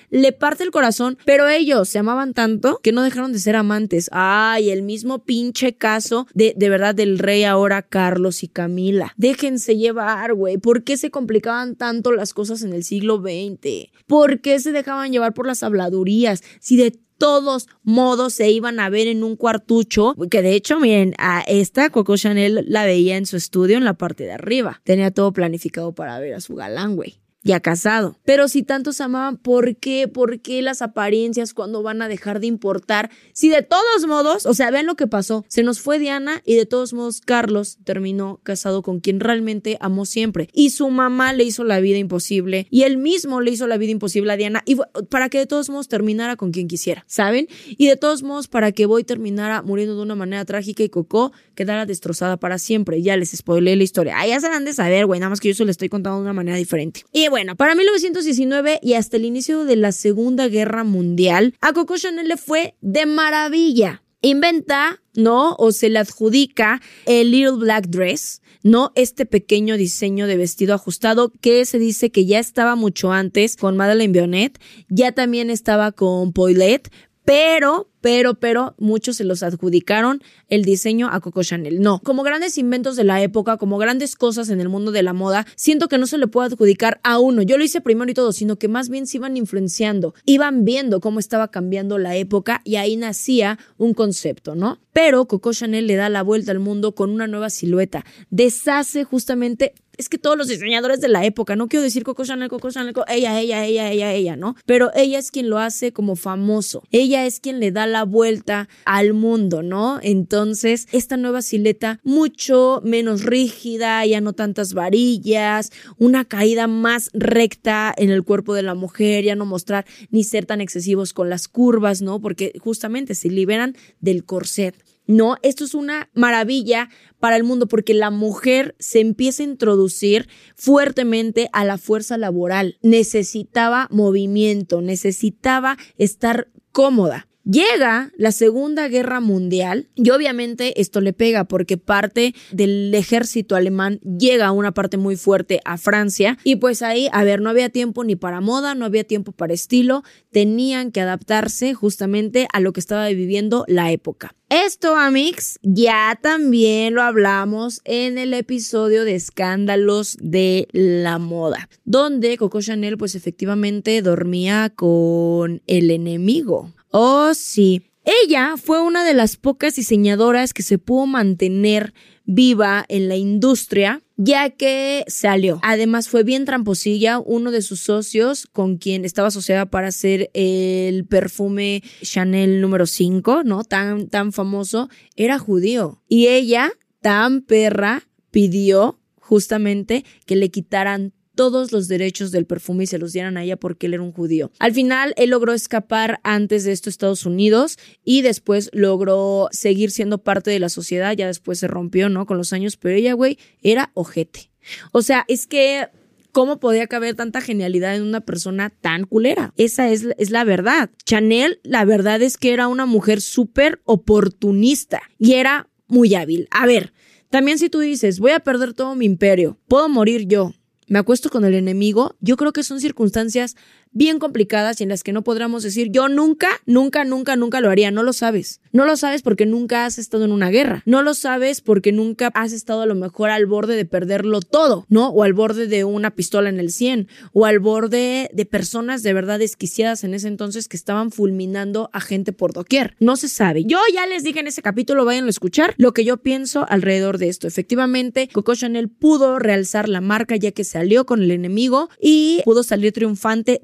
le 0.10 0.32
parte 0.32 0.64
el 0.64 0.72
corazón, 0.72 1.18
pero 1.26 1.48
ellos 1.48 1.90
se 1.90 2.00
amaban 2.00 2.34
tanto 2.34 2.80
que 2.84 2.92
no 2.92 3.04
dejaron 3.04 3.34
de 3.34 3.40
ser 3.40 3.56
amantes. 3.56 4.10
Ay, 4.12 4.70
el 4.70 4.84
mismo 4.84 5.24
pinche 5.24 5.76
caso 5.76 6.28
de, 6.34 6.54
de 6.56 6.70
verdad 6.70 6.96
del 6.96 7.20
rey 7.20 7.44
ahora 7.44 7.82
Carlos 7.82 8.44
y 8.44 8.48
Camila. 8.48 9.14
Déjense 9.18 9.78
llevar, 9.78 10.34
güey. 10.34 10.58
¿Por 10.58 10.84
qué 10.84 10.98
se 10.98 11.12
complicaban 11.12 11.76
tanto 11.76 12.12
las 12.12 12.34
cosas 12.34 12.62
en 12.64 12.74
el 12.74 12.84
siglo 12.84 13.18
XX? 13.18 13.92
¿Por 14.06 14.42
qué 14.42 14.60
se 14.60 14.72
dejaban 14.72 15.12
llevar 15.12 15.34
por 15.34 15.48
las 15.48 15.64
habladurías? 15.64 16.44
Si 16.60 16.78
de 16.78 17.00
todos 17.18 17.68
modos 17.84 18.34
se 18.34 18.52
iban 18.52 18.80
a 18.80 18.90
ver 18.90 19.08
en 19.08 19.24
un 19.24 19.36
cuartucho, 19.36 20.16
que 20.30 20.42
de 20.42 20.54
hecho, 20.54 20.80
miren, 20.80 21.16
a 21.18 21.42
esta 21.48 21.90
Coco 21.90 22.16
Chanel 22.16 22.66
la 22.68 22.86
veía 22.86 23.18
en 23.18 23.26
su 23.26 23.38
estudio 23.38 23.78
en 23.78 23.86
la 23.86 23.96
parte 23.96 24.24
de 24.24 24.34
arriba. 24.34 24.82
Tenía 24.84 25.12
todo 25.12 25.34
planificado 25.34 25.94
para 25.94 26.20
ver 26.20 26.36
a 26.36 26.42
su 26.42 26.56
galán, 26.56 26.96
güey 26.96 27.20
ya 27.44 27.60
casado. 27.60 28.20
Pero 28.26 28.48
si 28.48 28.64
tanto 28.64 28.94
se 28.94 29.04
amaban, 29.04 29.38
¿por 29.38 29.78
qué? 29.78 30.08
¿Por 30.08 30.42
qué 30.42 30.62
las 30.62 30.82
apariencias 30.82 31.54
cuando 31.54 31.82
van 31.84 32.02
a 32.02 32.08
dejar 32.08 32.40
de 32.40 32.48
importar? 32.48 33.10
Si 33.34 33.50
de 33.50 33.62
todos 33.62 34.06
modos, 34.08 34.46
o 34.46 34.54
sea, 34.54 34.70
vean 34.72 34.86
lo 34.86 34.96
que 34.96 35.08
pasó. 35.08 35.46
Se 35.48 35.64
nos 35.64 35.80
fue 35.80 36.00
Diana 36.00 36.42
y 36.46 36.56
de 36.56 36.66
todos 36.66 36.94
modos 36.94 37.22
Carlos 37.22 37.78
terminó 37.84 38.40
casado 38.44 38.82
con 38.82 39.00
quien 39.00 39.20
realmente 39.20 39.78
amó 39.80 40.06
siempre. 40.06 40.50
Y 40.54 40.72
su 40.72 40.90
mamá 40.90 41.34
le 41.34 41.44
hizo 41.44 41.64
la 41.64 41.80
vida 41.80 41.98
imposible 41.98 42.68
y 42.70 42.84
él 42.84 42.98
mismo 42.98 43.42
le 43.42 43.52
hizo 43.52 43.68
la 43.68 43.78
vida 43.78 43.92
imposible 43.92 44.34
a 44.34 44.38
Diana 44.38 44.64
y 44.66 44.78
para 45.10 45.30
que 45.30 45.38
de 45.38 45.48
todos 45.48 45.70
modos 45.70 45.88
terminara 45.88 46.36
con 46.36 46.52
quien 46.52 46.68
quisiera, 46.68 47.06
¿saben? 47.08 47.48
Y 47.70 47.88
de 47.88 47.96
todos 47.96 48.24
modos 48.24 48.48
para 48.48 48.72
que 48.72 48.86
Boy 48.86 49.04
terminara 49.04 49.62
muriendo 49.62 49.96
de 49.96 50.02
una 50.02 50.16
manera 50.16 50.44
trágica 50.46 50.84
y 50.84 50.90
Coco 50.90 51.32
quedara 51.56 51.86
destrozada 51.86 52.38
para 52.38 52.58
siempre. 52.60 53.02
Ya 53.02 53.16
les 53.18 53.32
spoilé 53.32 53.76
la 53.76 53.84
historia. 53.84 54.16
Ah, 54.18 54.28
ya 54.28 54.40
se 54.40 54.48
han 54.48 54.66
de 54.66 54.74
saber, 54.74 55.06
güey, 55.06 55.20
nada 55.20 55.30
más 55.30 55.40
que 55.40 55.50
yo 55.50 55.54
se 55.54 55.66
lo 55.66 55.72
estoy 55.72 55.90
contando 55.90 56.18
de 56.18 56.24
una 56.24 56.34
manera 56.34 56.58
diferente. 56.58 57.04
Bueno, 57.30 57.56
para 57.56 57.76
1919 57.76 58.80
y 58.82 58.94
hasta 58.94 59.18
el 59.18 59.26
inicio 59.26 59.66
de 59.66 59.76
la 59.76 59.92
Segunda 59.92 60.48
Guerra 60.48 60.84
Mundial, 60.84 61.56
a 61.62 61.74
Coco 61.74 61.98
Chanel 61.98 62.28
le 62.28 62.38
fue 62.38 62.76
de 62.82 63.06
maravilla. 63.06 64.04
Inventa, 64.22 65.02
¿no? 65.14 65.56
O 65.60 65.72
se 65.72 65.90
le 65.90 66.00
adjudica 66.00 66.82
el 67.06 67.32
Little 67.32 67.58
Black 67.58 67.88
Dress, 67.88 68.42
¿no? 68.64 68.92
Este 68.96 69.26
pequeño 69.26 69.78
diseño 69.78 70.26
de 70.26 70.38
vestido 70.38 70.74
ajustado 70.74 71.32
que 71.40 71.66
se 71.66 71.78
dice 71.78 72.10
que 72.10 72.26
ya 72.26 72.40
estaba 72.40 72.76
mucho 72.76 73.12
antes 73.12 73.56
con 73.56 73.78
Madeleine 73.78 74.14
Bionnet, 74.14 74.60
ya 74.90 75.12
también 75.12 75.50
estaba 75.50 75.92
con 75.92 76.34
Poilet, 76.34 76.90
pero, 77.28 77.90
pero, 78.00 78.36
pero, 78.36 78.74
muchos 78.78 79.18
se 79.18 79.26
los 79.26 79.44
adjudicaron 79.44 80.24
el 80.48 80.64
diseño 80.64 81.10
a 81.12 81.20
Coco 81.20 81.44
Chanel. 81.44 81.82
No, 81.82 82.00
como 82.00 82.24
grandes 82.24 82.58
inventos 82.58 82.96
de 82.96 83.04
la 83.04 83.22
época, 83.22 83.58
como 83.58 83.78
grandes 83.78 84.16
cosas 84.16 84.48
en 84.48 84.62
el 84.62 84.70
mundo 84.70 84.94
de 84.94 85.04
la 85.04 85.12
moda, 85.12 85.46
siento 85.58 85.90
que 85.90 85.98
no 85.98 86.08
se 86.08 86.18
le 86.18 86.28
puede 86.28 86.48
adjudicar 86.48 87.02
a 87.04 87.20
uno. 87.20 87.42
Yo 87.42 87.58
lo 87.58 87.66
hice 87.66 87.82
primero 87.82 88.10
y 88.10 88.14
todo, 88.14 88.32
sino 88.32 88.56
que 88.56 88.70
más 88.70 88.88
bien 88.88 89.08
se 89.08 89.18
iban 89.18 89.36
influenciando, 89.36 90.14
iban 90.24 90.64
viendo 90.64 91.02
cómo 91.02 91.20
estaba 91.20 91.50
cambiando 91.50 91.98
la 91.98 92.16
época 92.16 92.62
y 92.64 92.78
ahí 92.78 92.96
nacía 92.96 93.60
un 93.78 93.94
concepto, 93.94 94.56
¿no? 94.56 94.80
Pero 94.94 95.26
Coco 95.26 95.52
Chanel 95.52 95.86
le 95.86 95.96
da 95.96 96.08
la 96.08 96.24
vuelta 96.24 96.54
al 96.54 96.60
mundo 96.60 96.96
con 96.96 97.10
una 97.10 97.28
nueva 97.28 97.50
silueta, 97.50 98.06
deshace 98.30 99.04
justamente 99.04 99.74
es 99.98 100.10
que 100.10 100.18
todos 100.18 100.38
los 100.38 100.48
diseñadores 100.48 101.02
de 101.02 101.08
la 101.08 101.26
época, 101.26 101.56
no 101.56 101.68
quiero 101.68 101.84
decir 101.84 102.04
Coco 102.04 102.24
Chanel, 102.24 102.50
Coco 102.50 102.70
Chanel, 102.70 102.94
ella, 103.08 103.40
ella, 103.40 103.66
ella, 103.66 103.92
ella, 103.92 104.14
ella, 104.14 104.36
¿no? 104.36 104.56
Pero 104.66 104.92
ella 104.96 105.20
es 105.20 105.32
quien 105.32 105.50
lo 105.50 105.58
hace 105.58 105.92
como 105.92 106.16
famoso. 106.16 106.84
Ella 106.92 107.26
es 107.26 107.40
quien 107.40 107.60
le 107.60 107.72
da 107.72 107.88
la 107.88 108.04
vuelta 108.04 108.70
al 108.86 109.14
mundo, 109.14 109.64
¿no? 109.64 110.00
Entonces, 110.02 110.88
esta 110.92 111.18
nueva 111.18 111.42
sileta 111.42 112.00
mucho 112.04 112.82
menos 112.84 113.24
rígida, 113.24 114.06
ya 114.06 114.22
no 114.22 114.34
tantas 114.34 114.74
varillas, 114.74 115.72
una 115.98 116.26
caída 116.26 116.68
más 116.68 117.10
recta 117.14 117.94
en 117.98 118.10
el 118.10 118.24
cuerpo 118.24 118.54
de 118.54 118.64
la 118.64 118.76
mujer, 118.76 119.24
ya 119.24 119.36
no 119.36 119.46
mostrar 119.46 119.86
ni 120.12 120.24
ser 120.24 120.46
tan 120.46 120.62
excesivos 120.62 121.14
con 121.14 121.30
las 121.30 121.48
curvas, 121.48 122.02
¿no? 122.02 122.22
Porque 122.22 122.54
justamente 122.60 123.16
se 123.16 123.30
liberan 123.30 123.76
del 124.00 124.24
corset. 124.26 124.76
No, 125.08 125.38
esto 125.42 125.64
es 125.64 125.74
una 125.74 126.10
maravilla 126.14 126.90
para 127.20 127.38
el 127.38 127.44
mundo 127.44 127.68
porque 127.68 127.94
la 127.94 128.12
mujer 128.12 128.76
se 128.78 129.00
empieza 129.00 129.42
a 129.42 129.46
introducir 129.46 130.28
fuertemente 130.56 131.50
a 131.54 131.64
la 131.64 131.78
fuerza 131.78 132.18
laboral. 132.18 132.78
Necesitaba 132.82 133.88
movimiento, 133.90 134.82
necesitaba 134.82 135.78
estar 135.98 136.50
cómoda. 136.72 137.28
Llega 137.50 138.12
la 138.18 138.34
Segunda 138.34 138.90
Guerra 138.90 139.22
Mundial 139.22 139.88
y 139.96 140.10
obviamente 140.10 140.82
esto 140.82 141.00
le 141.00 141.14
pega 141.14 141.46
porque 141.46 141.78
parte 141.78 142.36
del 142.52 142.94
ejército 142.94 143.56
alemán 143.56 144.02
llega 144.02 144.48
a 144.48 144.52
una 144.52 144.74
parte 144.74 144.98
muy 144.98 145.16
fuerte 145.16 145.62
a 145.64 145.78
Francia 145.78 146.38
y 146.44 146.58
pues 146.58 146.82
ahí, 146.82 147.08
a 147.14 147.24
ver, 147.24 147.40
no 147.40 147.50
había 147.50 147.70
tiempo 147.70 148.04
ni 148.04 148.18
para 148.18 148.42
moda, 148.42 148.76
no 148.76 148.84
había 148.84 149.06
tiempo 149.06 149.32
para 149.32 149.54
estilo, 149.54 150.04
tenían 150.30 150.92
que 150.92 151.00
adaptarse 151.00 151.74
justamente 151.74 152.50
a 152.52 152.60
lo 152.60 152.74
que 152.74 152.82
estaba 152.82 153.08
viviendo 153.08 153.64
la 153.70 153.94
época. 153.94 154.36
Esto, 154.50 154.98
Amix, 154.98 155.58
ya 155.62 156.20
también 156.22 156.96
lo 156.96 157.02
hablamos 157.02 157.80
en 157.86 158.18
el 158.18 158.34
episodio 158.34 159.06
de 159.06 159.16
escándalos 159.16 160.18
de 160.20 160.68
la 160.74 161.18
moda, 161.18 161.70
donde 161.86 162.38
Coco 162.38 162.62
Chanel 162.62 162.98
pues 162.98 163.16
efectivamente 163.16 164.02
dormía 164.02 164.70
con 164.76 165.62
el 165.66 165.92
enemigo. 165.92 166.74
Oh, 166.92 167.34
sí. 167.34 167.84
Ella 168.24 168.56
fue 168.56 168.82
una 168.82 169.04
de 169.04 169.14
las 169.14 169.36
pocas 169.36 169.76
diseñadoras 169.76 170.54
que 170.54 170.64
se 170.64 170.78
pudo 170.78 171.08
mantener 171.08 171.94
viva 172.24 172.86
en 172.88 173.10
la 173.10 173.18
industria, 173.18 174.02
ya 174.16 174.50
que 174.50 175.04
salió. 175.08 175.60
Además, 175.62 176.08
fue 176.08 176.24
bien 176.24 176.46
tramposilla. 176.46 177.20
Uno 177.20 177.52
de 177.52 177.62
sus 177.62 177.82
socios, 177.82 178.48
con 178.48 178.78
quien 178.78 179.04
estaba 179.04 179.28
asociada 179.28 179.66
para 179.66 179.90
hacer 179.90 180.30
el 180.34 181.06
perfume 181.06 181.84
Chanel 182.02 182.62
número 182.62 182.86
5, 182.86 183.44
¿no? 183.44 183.66
Tan, 183.66 184.08
tan 184.08 184.32
famoso, 184.32 184.90
era 185.18 185.38
judío. 185.38 186.02
Y 186.08 186.28
ella, 186.28 186.72
tan 187.02 187.42
perra, 187.42 188.08
pidió 188.32 189.02
justamente 189.20 190.06
que 190.26 190.38
le 190.38 190.50
quitaran 190.50 191.14
todos 191.38 191.72
los 191.72 191.88
derechos 191.88 192.32
del 192.32 192.46
perfume 192.46 192.84
y 192.84 192.88
se 192.88 192.98
los 192.98 193.14
dieran 193.14 193.38
a 193.38 193.44
ella 193.44 193.56
porque 193.56 193.86
él 193.86 193.94
era 193.94 194.04
un 194.04 194.12
judío. 194.12 194.52
Al 194.60 194.74
final, 194.74 195.14
él 195.16 195.30
logró 195.30 195.54
escapar 195.54 196.20
antes 196.24 196.66
de 196.66 196.74
esto 196.74 196.90
a 196.90 196.92
Estados 196.92 197.26
Unidos 197.26 197.78
y 198.04 198.24
después 198.24 198.70
logró 198.74 199.48
seguir 199.52 199.92
siendo 199.92 200.18
parte 200.18 200.52
de 200.52 200.60
la 200.60 200.68
sociedad. 200.68 201.16
Ya 201.16 201.28
después 201.28 201.60
se 201.60 201.68
rompió, 201.68 202.10
¿no? 202.10 202.26
Con 202.26 202.38
los 202.38 202.52
años, 202.52 202.76
pero 202.76 202.96
ella, 202.96 203.14
güey, 203.14 203.38
era 203.62 203.92
ojete. 203.94 204.52
O 204.92 205.02
sea, 205.02 205.24
es 205.30 205.48
que 205.48 205.88
¿Cómo 206.34 206.60
podía 206.60 206.86
caber 206.86 207.16
tanta 207.16 207.42
genialidad 207.42 207.96
en 207.96 208.04
una 208.04 208.22
persona 208.22 208.70
tan 208.70 209.06
culera? 209.06 209.54
Esa 209.58 209.90
es, 209.90 210.06
es, 210.20 210.30
la 210.30 210.44
verdad. 210.44 210.92
Chanel, 211.04 211.60
la 211.64 211.84
verdad 211.84 212.22
es 212.22 212.38
que 212.38 212.54
era 212.54 212.68
una 212.68 212.86
mujer 212.86 213.22
súper 213.22 213.82
oportunista 213.86 215.02
y 215.18 215.34
era 215.34 215.68
muy 215.88 216.14
hábil. 216.14 216.48
A 216.52 216.68
ver, 216.68 216.94
también 217.32 217.58
si 217.58 217.70
tú 217.70 217.80
dices, 217.80 218.20
voy 218.20 218.32
a 218.32 218.40
perder 218.40 218.74
todo 218.74 218.94
mi 218.94 219.06
imperio, 219.06 219.58
puedo 219.68 219.90
morir 219.90 220.28
yo, 220.28 220.54
me 220.88 221.00
acuesto 221.00 221.30
con 221.30 221.46
el 221.46 221.54
enemigo, 221.54 222.16
yo 222.22 222.38
creo 222.38 222.54
que 222.54 222.64
son 222.64 222.80
circunstancias 222.80 223.56
bien 223.98 224.20
complicadas 224.20 224.80
y 224.80 224.84
en 224.84 224.90
las 224.90 225.04
que 225.04 225.12
no 225.12 225.24
podríamos 225.24 225.64
decir 225.64 225.90
yo 225.92 226.08
nunca, 226.08 226.48
nunca, 226.66 227.04
nunca, 227.04 227.36
nunca 227.36 227.62
lo 227.62 227.70
haría. 227.70 227.92
No 227.92 228.04
lo 228.04 228.14
sabes. 228.14 228.62
No 228.72 228.86
lo 228.86 228.96
sabes 228.96 229.24
porque 229.24 229.46
nunca 229.46 229.86
has 229.86 229.98
estado 229.98 230.26
en 230.26 230.32
una 230.32 230.50
guerra. 230.50 230.84
No 230.86 231.02
lo 231.02 231.16
sabes 231.16 231.62
porque 231.62 231.92
nunca 231.92 232.30
has 232.34 232.54
estado 232.54 232.82
a 232.82 232.86
lo 232.86 232.96
mejor 232.96 233.32
al 233.32 233.48
borde 233.48 233.76
de 233.76 233.86
perderlo 233.86 234.42
todo, 234.42 234.86
¿no? 234.88 235.10
O 235.10 235.24
al 235.24 235.34
borde 235.34 235.68
de 235.68 235.84
una 235.84 236.12
pistola 236.12 236.50
en 236.50 236.60
el 236.60 236.72
100 236.72 237.08
o 237.34 237.46
al 237.46 237.60
borde 237.60 238.30
de 238.32 238.46
personas 238.46 239.02
de 239.02 239.14
verdad 239.14 239.40
desquiciadas 239.40 240.04
en 240.04 240.14
ese 240.14 240.28
entonces 240.28 240.68
que 240.68 240.78
estaban 240.78 241.12
fulminando 241.12 241.90
a 241.92 242.02
gente 242.02 242.34
por 242.34 242.54
doquier. 242.54 242.96
No 243.00 243.16
se 243.16 243.30
sabe. 243.30 243.64
Yo 243.66 243.80
ya 243.94 244.06
les 244.06 244.24
dije 244.24 244.40
en 244.40 244.48
ese 244.48 244.62
capítulo, 244.62 245.06
vayan 245.06 245.26
a 245.26 245.30
escuchar 245.30 245.74
lo 245.78 245.94
que 245.94 246.06
yo 246.06 246.18
pienso 246.18 246.66
alrededor 246.70 247.18
de 247.18 247.30
esto. 247.30 247.48
Efectivamente, 247.48 248.30
Coco 248.32 248.54
Chanel 248.54 248.90
pudo 248.90 249.40
realzar 249.40 249.90
la 249.90 250.02
marca 250.02 250.36
ya 250.36 250.52
que 250.52 250.64
salió 250.64 251.06
con 251.06 251.24
el 251.24 251.32
enemigo 251.32 251.90
y 252.00 252.42
pudo 252.46 252.62
salir 252.64 252.94
triunfante 252.94 253.60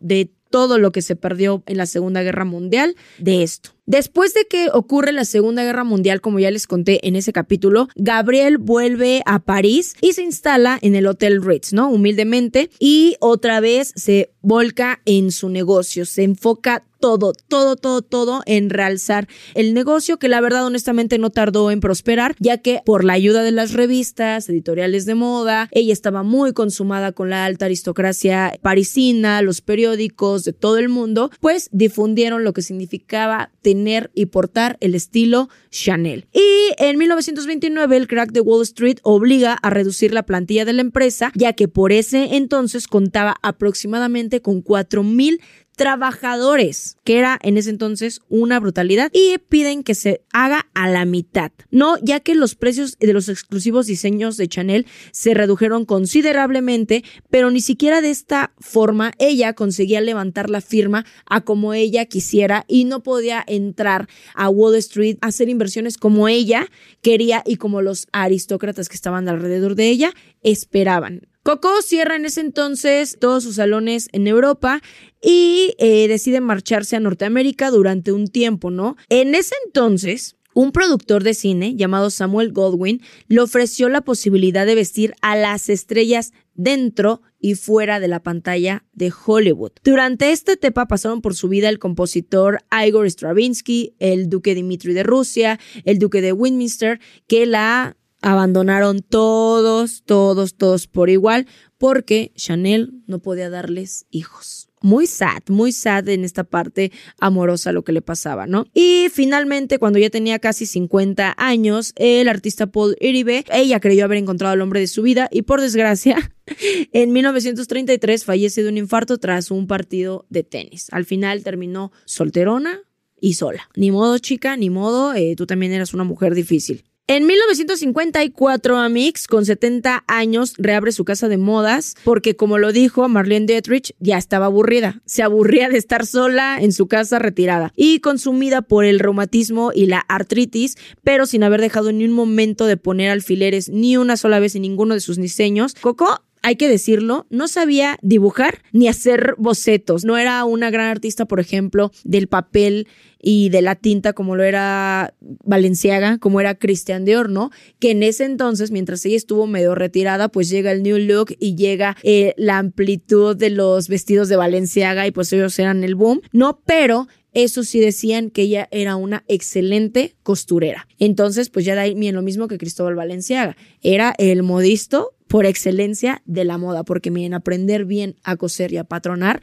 de 0.00 0.30
todo 0.50 0.78
lo 0.78 0.92
que 0.92 1.02
se 1.02 1.16
perdió 1.16 1.62
en 1.66 1.76
la 1.76 1.86
Segunda 1.86 2.22
Guerra 2.22 2.44
Mundial 2.44 2.96
de 3.18 3.42
esto. 3.42 3.70
Después 3.84 4.34
de 4.34 4.46
que 4.46 4.68
ocurre 4.72 5.12
la 5.12 5.24
Segunda 5.24 5.62
Guerra 5.62 5.84
Mundial, 5.84 6.20
como 6.20 6.38
ya 6.38 6.50
les 6.50 6.66
conté 6.66 7.06
en 7.06 7.14
ese 7.14 7.32
capítulo, 7.32 7.88
Gabriel 7.94 8.58
vuelve 8.58 9.22
a 9.26 9.38
París 9.38 9.94
y 10.00 10.12
se 10.12 10.22
instala 10.22 10.78
en 10.82 10.96
el 10.96 11.06
Hotel 11.06 11.42
Ritz, 11.42 11.72
¿no? 11.72 11.88
Humildemente, 11.90 12.70
y 12.80 13.16
otra 13.20 13.60
vez 13.60 13.92
se 13.94 14.30
volca 14.40 15.00
en 15.04 15.30
su 15.30 15.48
negocio, 15.48 16.04
se 16.04 16.24
enfoca 16.24 16.84
todo, 17.06 17.34
todo, 17.46 17.76
todo, 17.76 18.02
todo 18.02 18.42
en 18.46 18.68
realzar 18.68 19.28
el 19.54 19.74
negocio 19.74 20.18
que 20.18 20.28
la 20.28 20.40
verdad 20.40 20.66
honestamente 20.66 21.18
no 21.18 21.30
tardó 21.30 21.70
en 21.70 21.78
prosperar, 21.78 22.34
ya 22.40 22.58
que 22.58 22.80
por 22.84 23.04
la 23.04 23.12
ayuda 23.12 23.44
de 23.44 23.52
las 23.52 23.74
revistas, 23.74 24.48
editoriales 24.48 25.06
de 25.06 25.14
moda, 25.14 25.68
ella 25.70 25.92
estaba 25.92 26.24
muy 26.24 26.52
consumada 26.52 27.12
con 27.12 27.30
la 27.30 27.44
alta 27.44 27.66
aristocracia 27.66 28.58
parisina, 28.60 29.40
los 29.40 29.60
periódicos 29.60 30.42
de 30.42 30.52
todo 30.52 30.78
el 30.78 30.88
mundo, 30.88 31.30
pues 31.38 31.68
difundieron 31.70 32.42
lo 32.42 32.52
que 32.52 32.62
significaba 32.62 33.52
tener 33.62 34.10
y 34.12 34.26
portar 34.26 34.76
el 34.80 34.96
estilo 34.96 35.48
Chanel. 35.70 36.26
Y 36.32 36.72
en 36.78 36.98
1929 36.98 37.96
el 37.96 38.08
crack 38.08 38.32
de 38.32 38.40
Wall 38.40 38.64
Street 38.64 38.98
obliga 39.04 39.54
a 39.54 39.70
reducir 39.70 40.12
la 40.12 40.24
plantilla 40.24 40.64
de 40.64 40.72
la 40.72 40.80
empresa, 40.80 41.30
ya 41.36 41.52
que 41.52 41.68
por 41.68 41.92
ese 41.92 42.34
entonces 42.34 42.88
contaba 42.88 43.36
aproximadamente 43.42 44.42
con 44.42 44.60
4 44.60 45.04
mil 45.04 45.40
trabajadores, 45.76 46.96
que 47.04 47.18
era 47.18 47.38
en 47.42 47.58
ese 47.58 47.70
entonces 47.70 48.20
una 48.28 48.58
brutalidad, 48.58 49.10
y 49.12 49.36
piden 49.38 49.84
que 49.84 49.94
se 49.94 50.22
haga 50.32 50.66
a 50.74 50.88
la 50.88 51.04
mitad, 51.04 51.52
¿no? 51.70 51.96
Ya 52.02 52.20
que 52.20 52.34
los 52.34 52.54
precios 52.54 52.96
de 52.98 53.12
los 53.12 53.28
exclusivos 53.28 53.86
diseños 53.86 54.36
de 54.36 54.48
Chanel 54.48 54.86
se 55.12 55.34
redujeron 55.34 55.84
considerablemente, 55.84 57.04
pero 57.30 57.50
ni 57.50 57.60
siquiera 57.60 58.00
de 58.00 58.10
esta 58.10 58.52
forma 58.58 59.12
ella 59.18 59.52
conseguía 59.52 60.00
levantar 60.00 60.50
la 60.50 60.62
firma 60.62 61.04
a 61.26 61.42
como 61.42 61.74
ella 61.74 62.06
quisiera 62.06 62.64
y 62.68 62.84
no 62.84 63.02
podía 63.02 63.44
entrar 63.46 64.08
a 64.34 64.48
Wall 64.48 64.76
Street 64.76 65.18
a 65.20 65.26
hacer 65.26 65.50
inversiones 65.50 65.98
como 65.98 66.26
ella 66.26 66.66
quería 67.02 67.42
y 67.44 67.56
como 67.56 67.82
los 67.82 68.08
aristócratas 68.12 68.88
que 68.88 68.96
estaban 68.96 69.28
alrededor 69.28 69.74
de 69.74 69.90
ella 69.90 70.12
esperaban. 70.42 71.28
Coco 71.46 71.80
cierra 71.80 72.16
en 72.16 72.24
ese 72.24 72.40
entonces 72.40 73.18
todos 73.20 73.44
sus 73.44 73.54
salones 73.54 74.08
en 74.10 74.26
Europa 74.26 74.82
y 75.22 75.76
eh, 75.78 76.08
decide 76.08 76.40
marcharse 76.40 76.96
a 76.96 77.00
Norteamérica 77.00 77.70
durante 77.70 78.10
un 78.10 78.26
tiempo, 78.26 78.72
¿no? 78.72 78.96
En 79.10 79.32
ese 79.36 79.54
entonces, 79.64 80.34
un 80.54 80.72
productor 80.72 81.22
de 81.22 81.34
cine 81.34 81.76
llamado 81.76 82.10
Samuel 82.10 82.50
Goldwyn 82.50 83.00
le 83.28 83.40
ofreció 83.40 83.88
la 83.88 84.00
posibilidad 84.00 84.66
de 84.66 84.74
vestir 84.74 85.14
a 85.22 85.36
las 85.36 85.68
estrellas 85.68 86.32
dentro 86.54 87.22
y 87.38 87.54
fuera 87.54 88.00
de 88.00 88.08
la 88.08 88.24
pantalla 88.24 88.82
de 88.92 89.12
Hollywood. 89.24 89.70
Durante 89.84 90.32
esta 90.32 90.54
etapa 90.54 90.88
pasaron 90.88 91.22
por 91.22 91.36
su 91.36 91.48
vida 91.48 91.68
el 91.68 91.78
compositor 91.78 92.58
Igor 92.84 93.08
Stravinsky, 93.08 93.94
el 94.00 94.28
duque 94.28 94.56
Dimitri 94.56 94.94
de 94.94 95.04
Rusia, 95.04 95.60
el 95.84 96.00
duque 96.00 96.22
de 96.22 96.32
Westminster, 96.32 96.98
que 97.28 97.46
la 97.46 97.96
abandonaron 98.26 99.02
todos, 99.02 100.02
todos, 100.04 100.56
todos 100.56 100.88
por 100.88 101.10
igual, 101.10 101.46
porque 101.78 102.32
Chanel 102.34 102.92
no 103.06 103.20
podía 103.20 103.50
darles 103.50 104.06
hijos. 104.10 104.68
Muy 104.82 105.06
sad, 105.06 105.42
muy 105.48 105.70
sad 105.70 106.08
en 106.08 106.24
esta 106.24 106.42
parte 106.42 106.90
amorosa 107.20 107.70
lo 107.70 107.84
que 107.84 107.92
le 107.92 108.02
pasaba, 108.02 108.48
¿no? 108.48 108.66
Y 108.74 109.06
finalmente, 109.12 109.78
cuando 109.78 110.00
ya 110.00 110.10
tenía 110.10 110.40
casi 110.40 110.66
50 110.66 111.34
años, 111.38 111.92
el 111.94 112.28
artista 112.28 112.66
Paul 112.66 112.96
Iribe, 113.00 113.44
ella 113.52 113.78
creyó 113.78 114.04
haber 114.04 114.18
encontrado 114.18 114.52
al 114.52 114.60
hombre 114.60 114.80
de 114.80 114.88
su 114.88 115.02
vida 115.02 115.28
y 115.30 115.42
por 115.42 115.60
desgracia, 115.60 116.32
en 116.92 117.12
1933 117.12 118.24
fallece 118.24 118.64
de 118.64 118.68
un 118.68 118.76
infarto 118.76 119.18
tras 119.18 119.52
un 119.52 119.68
partido 119.68 120.26
de 120.30 120.42
tenis. 120.42 120.88
Al 120.90 121.04
final 121.04 121.44
terminó 121.44 121.92
solterona 122.06 122.80
y 123.20 123.34
sola. 123.34 123.70
Ni 123.76 123.92
modo, 123.92 124.18
chica, 124.18 124.56
ni 124.56 124.68
modo, 124.68 125.14
eh, 125.14 125.34
tú 125.36 125.46
también 125.46 125.72
eras 125.72 125.94
una 125.94 126.04
mujer 126.04 126.34
difícil. 126.34 126.84
En 127.08 127.24
1954, 127.24 128.78
Amix, 128.78 129.28
con 129.28 129.46
70 129.46 130.02
años, 130.08 130.54
reabre 130.58 130.90
su 130.90 131.04
casa 131.04 131.28
de 131.28 131.38
modas 131.38 131.94
porque, 132.02 132.34
como 132.34 132.58
lo 132.58 132.72
dijo 132.72 133.08
Marlene 133.08 133.46
Dietrich, 133.46 133.94
ya 134.00 134.18
estaba 134.18 134.46
aburrida. 134.46 135.00
Se 135.04 135.22
aburría 135.22 135.68
de 135.68 135.78
estar 135.78 136.04
sola 136.04 136.58
en 136.60 136.72
su 136.72 136.88
casa 136.88 137.20
retirada 137.20 137.72
y 137.76 138.00
consumida 138.00 138.62
por 138.62 138.84
el 138.84 138.98
reumatismo 138.98 139.70
y 139.72 139.86
la 139.86 140.00
artritis, 140.00 140.74
pero 141.04 141.26
sin 141.26 141.44
haber 141.44 141.60
dejado 141.60 141.92
ni 141.92 142.04
un 142.04 142.10
momento 142.10 142.66
de 142.66 142.76
poner 142.76 143.10
alfileres 143.10 143.68
ni 143.68 143.96
una 143.96 144.16
sola 144.16 144.40
vez 144.40 144.56
en 144.56 144.62
ninguno 144.62 144.94
de 144.94 145.00
sus 145.00 145.16
diseños. 145.16 145.76
Coco 145.80 146.25
hay 146.46 146.54
que 146.54 146.68
decirlo, 146.68 147.26
no 147.28 147.48
sabía 147.48 147.98
dibujar 148.02 148.62
ni 148.70 148.86
hacer 148.86 149.34
bocetos. 149.36 150.04
No 150.04 150.16
era 150.16 150.44
una 150.44 150.70
gran 150.70 150.86
artista, 150.86 151.24
por 151.24 151.40
ejemplo, 151.40 151.90
del 152.04 152.28
papel 152.28 152.86
y 153.20 153.48
de 153.48 153.62
la 153.62 153.74
tinta 153.74 154.12
como 154.12 154.36
lo 154.36 154.44
era 154.44 155.12
Valenciaga, 155.20 156.18
como 156.18 156.40
era 156.40 156.54
Christian 156.54 157.04
Dior, 157.04 157.30
¿no? 157.30 157.50
Que 157.80 157.90
en 157.90 158.04
ese 158.04 158.26
entonces, 158.26 158.70
mientras 158.70 159.04
ella 159.04 159.16
estuvo 159.16 159.48
medio 159.48 159.74
retirada, 159.74 160.28
pues 160.28 160.48
llega 160.48 160.70
el 160.70 160.84
new 160.84 160.98
look 160.98 161.34
y 161.40 161.56
llega 161.56 161.96
eh, 162.04 162.32
la 162.36 162.58
amplitud 162.58 163.34
de 163.34 163.50
los 163.50 163.88
vestidos 163.88 164.28
de 164.28 164.36
Valenciaga 164.36 165.04
y 165.04 165.10
pues 165.10 165.32
ellos 165.32 165.58
eran 165.58 165.82
el 165.82 165.96
boom, 165.96 166.20
¿no? 166.30 166.60
Pero 166.64 167.08
eso 167.32 167.64
sí 167.64 167.80
decían 167.80 168.30
que 168.30 168.42
ella 168.42 168.68
era 168.70 168.94
una 168.94 169.24
excelente 169.26 170.14
costurera. 170.22 170.86
Entonces, 171.00 171.50
pues 171.50 171.64
ya 171.64 171.74
da 171.74 171.88
lo 171.88 172.22
mismo 172.22 172.46
que 172.46 172.56
Cristóbal 172.56 172.94
Valenciaga. 172.94 173.56
Era 173.82 174.14
el 174.16 174.44
modisto 174.44 175.15
por 175.28 175.46
excelencia 175.46 176.22
de 176.24 176.44
la 176.44 176.58
moda, 176.58 176.84
porque 176.84 177.10
miren, 177.10 177.34
aprender 177.34 177.84
bien 177.84 178.16
a 178.22 178.36
coser 178.36 178.72
y 178.72 178.76
a 178.76 178.84
patronar, 178.84 179.40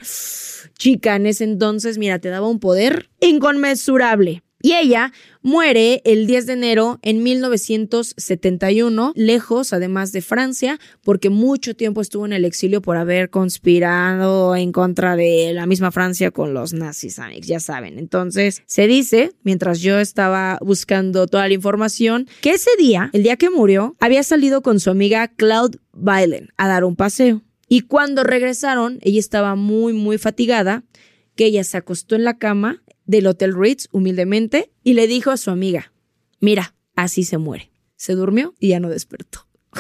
chica, 0.78 1.16
en 1.16 1.26
ese 1.26 1.44
entonces, 1.44 1.98
mira, 1.98 2.20
te 2.20 2.30
daba 2.30 2.48
un 2.48 2.60
poder 2.60 3.10
inconmensurable. 3.20 4.44
Y 4.66 4.76
ella 4.76 5.12
muere 5.42 6.02
el 6.06 6.26
10 6.26 6.46
de 6.46 6.54
enero 6.54 6.98
en 7.02 7.22
1971, 7.22 9.12
lejos 9.14 9.74
además 9.74 10.14
de 10.14 10.22
Francia, 10.22 10.80
porque 11.04 11.30
mucho 11.30 11.76
tiempo 11.76 12.00
estuvo 12.00 12.26
en 12.26 12.32
el 12.32 12.46
exilio 12.46 12.82
por 12.82 12.96
haber 12.96 13.30
conspirado 13.30 14.56
en 14.56 14.72
contra 14.72 15.18
de 15.18 15.52
la 15.54 15.66
misma 15.66 15.92
Francia 15.92 16.32
con 16.32 16.54
los 16.54 16.72
nazis, 16.72 17.20
ya 17.42 17.60
saben. 17.60 18.00
Entonces, 18.00 18.64
se 18.66 18.88
dice, 18.88 19.34
mientras 19.44 19.82
yo 19.82 20.00
estaba 20.00 20.58
buscando 20.62 21.28
toda 21.28 21.46
la 21.50 21.56
información, 21.56 22.30
que 22.40 22.52
ese 22.52 22.72
día, 22.80 23.10
el 23.12 23.24
día 23.24 23.36
que 23.36 23.50
murió, 23.50 23.98
había 24.00 24.24
salido 24.24 24.62
con 24.62 24.80
su 24.80 24.90
amiga 24.90 25.28
Claude 25.28 25.78
Bailen 25.92 26.54
a 26.56 26.70
dar 26.70 26.86
un 26.86 26.96
paseo. 26.96 27.42
Y 27.68 27.82
cuando 27.82 28.24
regresaron, 28.24 29.00
ella 29.02 29.20
estaba 29.20 29.56
muy, 29.56 29.92
muy 29.92 30.18
fatigada, 30.18 30.86
que 31.36 31.46
ella 31.46 31.64
se 31.64 31.78
acostó 31.78 32.16
en 32.16 32.24
la 32.24 32.38
cama 32.38 32.83
del 33.06 33.28
Hotel 33.28 33.54
Ritz 33.56 33.88
humildemente 33.92 34.72
y 34.84 34.94
le 34.94 35.08
dijo 35.08 35.32
a 35.32 35.38
su 35.38 35.52
amiga, 35.52 35.92
mira, 36.40 36.76
así 36.96 37.24
se 37.24 37.38
muere. 37.38 37.72
Se 37.96 38.14
durmió 38.14 38.54
y 38.60 38.70
ya 38.70 38.80
no 38.80 38.90
despertó. 38.90 39.48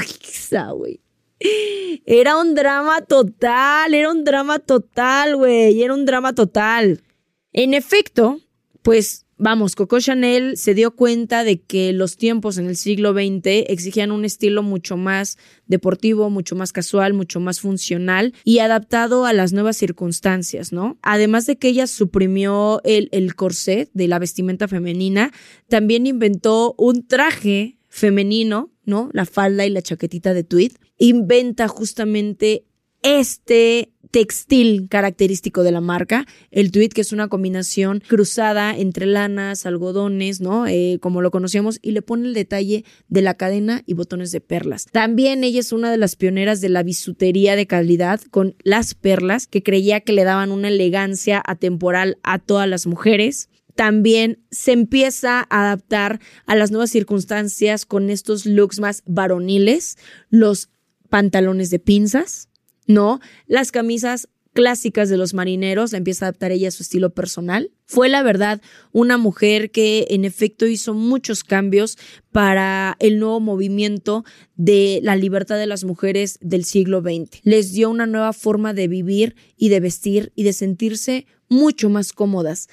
Era 2.05 2.37
un 2.37 2.55
drama 2.55 3.01
total, 3.01 3.93
era 3.93 4.11
un 4.11 4.23
drama 4.23 4.59
total, 4.59 5.35
güey, 5.35 5.81
era 5.81 5.93
un 5.93 6.05
drama 6.05 6.33
total. 6.33 7.03
En 7.51 7.73
efecto, 7.73 8.39
pues 8.81 9.22
Vamos, 9.37 9.75
Coco 9.75 9.99
Chanel 9.99 10.57
se 10.57 10.75
dio 10.75 10.95
cuenta 10.95 11.43
de 11.43 11.61
que 11.61 11.91
los 11.91 12.17
tiempos 12.17 12.57
en 12.57 12.67
el 12.67 12.75
siglo 12.75 13.13
XX 13.13 13.65
exigían 13.67 14.11
un 14.11 14.25
estilo 14.25 14.61
mucho 14.61 14.95
más 14.95 15.37
deportivo, 15.65 16.29
mucho 16.29 16.55
más 16.55 16.71
casual, 16.71 17.13
mucho 17.13 17.39
más 17.39 17.59
funcional 17.59 18.33
y 18.43 18.59
adaptado 18.59 19.25
a 19.25 19.33
las 19.33 19.51
nuevas 19.51 19.77
circunstancias, 19.77 20.71
¿no? 20.71 20.99
Además 21.01 21.47
de 21.47 21.57
que 21.57 21.69
ella 21.69 21.87
suprimió 21.87 22.81
el, 22.83 23.35
corset 23.35 23.89
de 23.93 24.07
la 24.07 24.19
vestimenta 24.19 24.67
femenina, 24.67 25.31
también 25.67 26.05
inventó 26.05 26.75
un 26.77 27.07
traje 27.07 27.79
femenino, 27.89 28.71
¿no? 28.85 29.09
La 29.13 29.25
falda 29.25 29.65
y 29.65 29.71
la 29.71 29.81
chaquetita 29.81 30.33
de 30.33 30.43
tweed. 30.43 30.73
Inventa 30.97 31.67
justamente 31.67 32.65
este 33.01 33.92
textil 34.13 34.87
característico 34.89 35.63
de 35.63 35.71
la 35.71 35.81
marca, 35.81 36.27
el 36.51 36.71
tweed 36.71 36.91
que 36.91 37.01
es 37.01 37.13
una 37.13 37.29
combinación 37.29 38.03
cruzada 38.07 38.77
entre 38.77 39.07
lanas, 39.07 39.65
algodones, 39.65 40.39
¿no? 40.39 40.67
Eh, 40.67 40.99
como 41.01 41.23
lo 41.23 41.31
conocíamos, 41.31 41.79
y 41.81 41.93
le 41.93 42.03
pone 42.03 42.27
el 42.27 42.35
detalle 42.35 42.85
de 43.07 43.21
la 43.23 43.33
cadena 43.33 43.81
y 43.87 43.95
botones 43.95 44.31
de 44.31 44.39
perlas. 44.39 44.85
También 44.91 45.43
ella 45.43 45.59
es 45.59 45.71
una 45.71 45.89
de 45.89 45.97
las 45.97 46.15
pioneras 46.15 46.61
de 46.61 46.69
la 46.69 46.83
bisutería 46.83 47.55
de 47.55 47.65
calidad 47.65 48.21
con 48.29 48.55
las 48.61 48.93
perlas, 48.93 49.47
que 49.47 49.63
creía 49.63 50.01
que 50.01 50.13
le 50.13 50.25
daban 50.25 50.51
una 50.51 50.67
elegancia 50.67 51.41
atemporal 51.43 52.19
a 52.21 52.37
todas 52.37 52.69
las 52.69 52.85
mujeres 52.85 53.49
también 53.75 54.45
se 54.51 54.71
empieza 54.71 55.47
a 55.49 55.63
adaptar 55.63 56.19
a 56.45 56.55
las 56.55 56.69
nuevas 56.69 56.91
circunstancias 56.91 57.87
con 57.87 58.11
estos 58.11 58.45
looks 58.45 58.79
más 58.79 59.01
varoniles, 59.07 59.97
los 60.29 60.69
pantalones 61.09 61.71
de 61.71 61.79
pinzas, 61.79 62.49
¿no? 62.87 63.19
Las 63.47 63.71
camisas 63.71 64.27
clásicas 64.53 65.09
de 65.09 65.17
los 65.17 65.33
marineros, 65.33 65.91
la 65.91 65.97
empieza 65.97 66.25
a 66.25 66.29
adaptar 66.29 66.51
ella 66.51 66.67
a 66.67 66.71
su 66.71 66.83
estilo 66.83 67.09
personal. 67.09 67.71
Fue 67.85 68.07
la 68.07 68.23
verdad 68.23 68.61
una 68.91 69.17
mujer 69.17 69.71
que 69.71 70.07
en 70.11 70.25
efecto 70.25 70.67
hizo 70.67 70.93
muchos 70.93 71.43
cambios 71.43 71.97
para 72.31 72.95
el 72.99 73.19
nuevo 73.19 73.39
movimiento 73.39 74.23
de 74.55 74.99
la 75.03 75.15
libertad 75.15 75.57
de 75.57 75.67
las 75.67 75.83
mujeres 75.83 76.37
del 76.41 76.65
siglo 76.65 77.01
XX. 77.01 77.39
Les 77.43 77.73
dio 77.73 77.89
una 77.89 78.05
nueva 78.05 78.31
forma 78.31 78.73
de 78.73 78.87
vivir 78.87 79.35
y 79.57 79.69
de 79.69 79.79
vestir 79.79 80.31
y 80.35 80.43
de 80.43 80.53
sentirse 80.53 81.25
mucho 81.49 81.89
más 81.89 82.13
cómodas. 82.13 82.69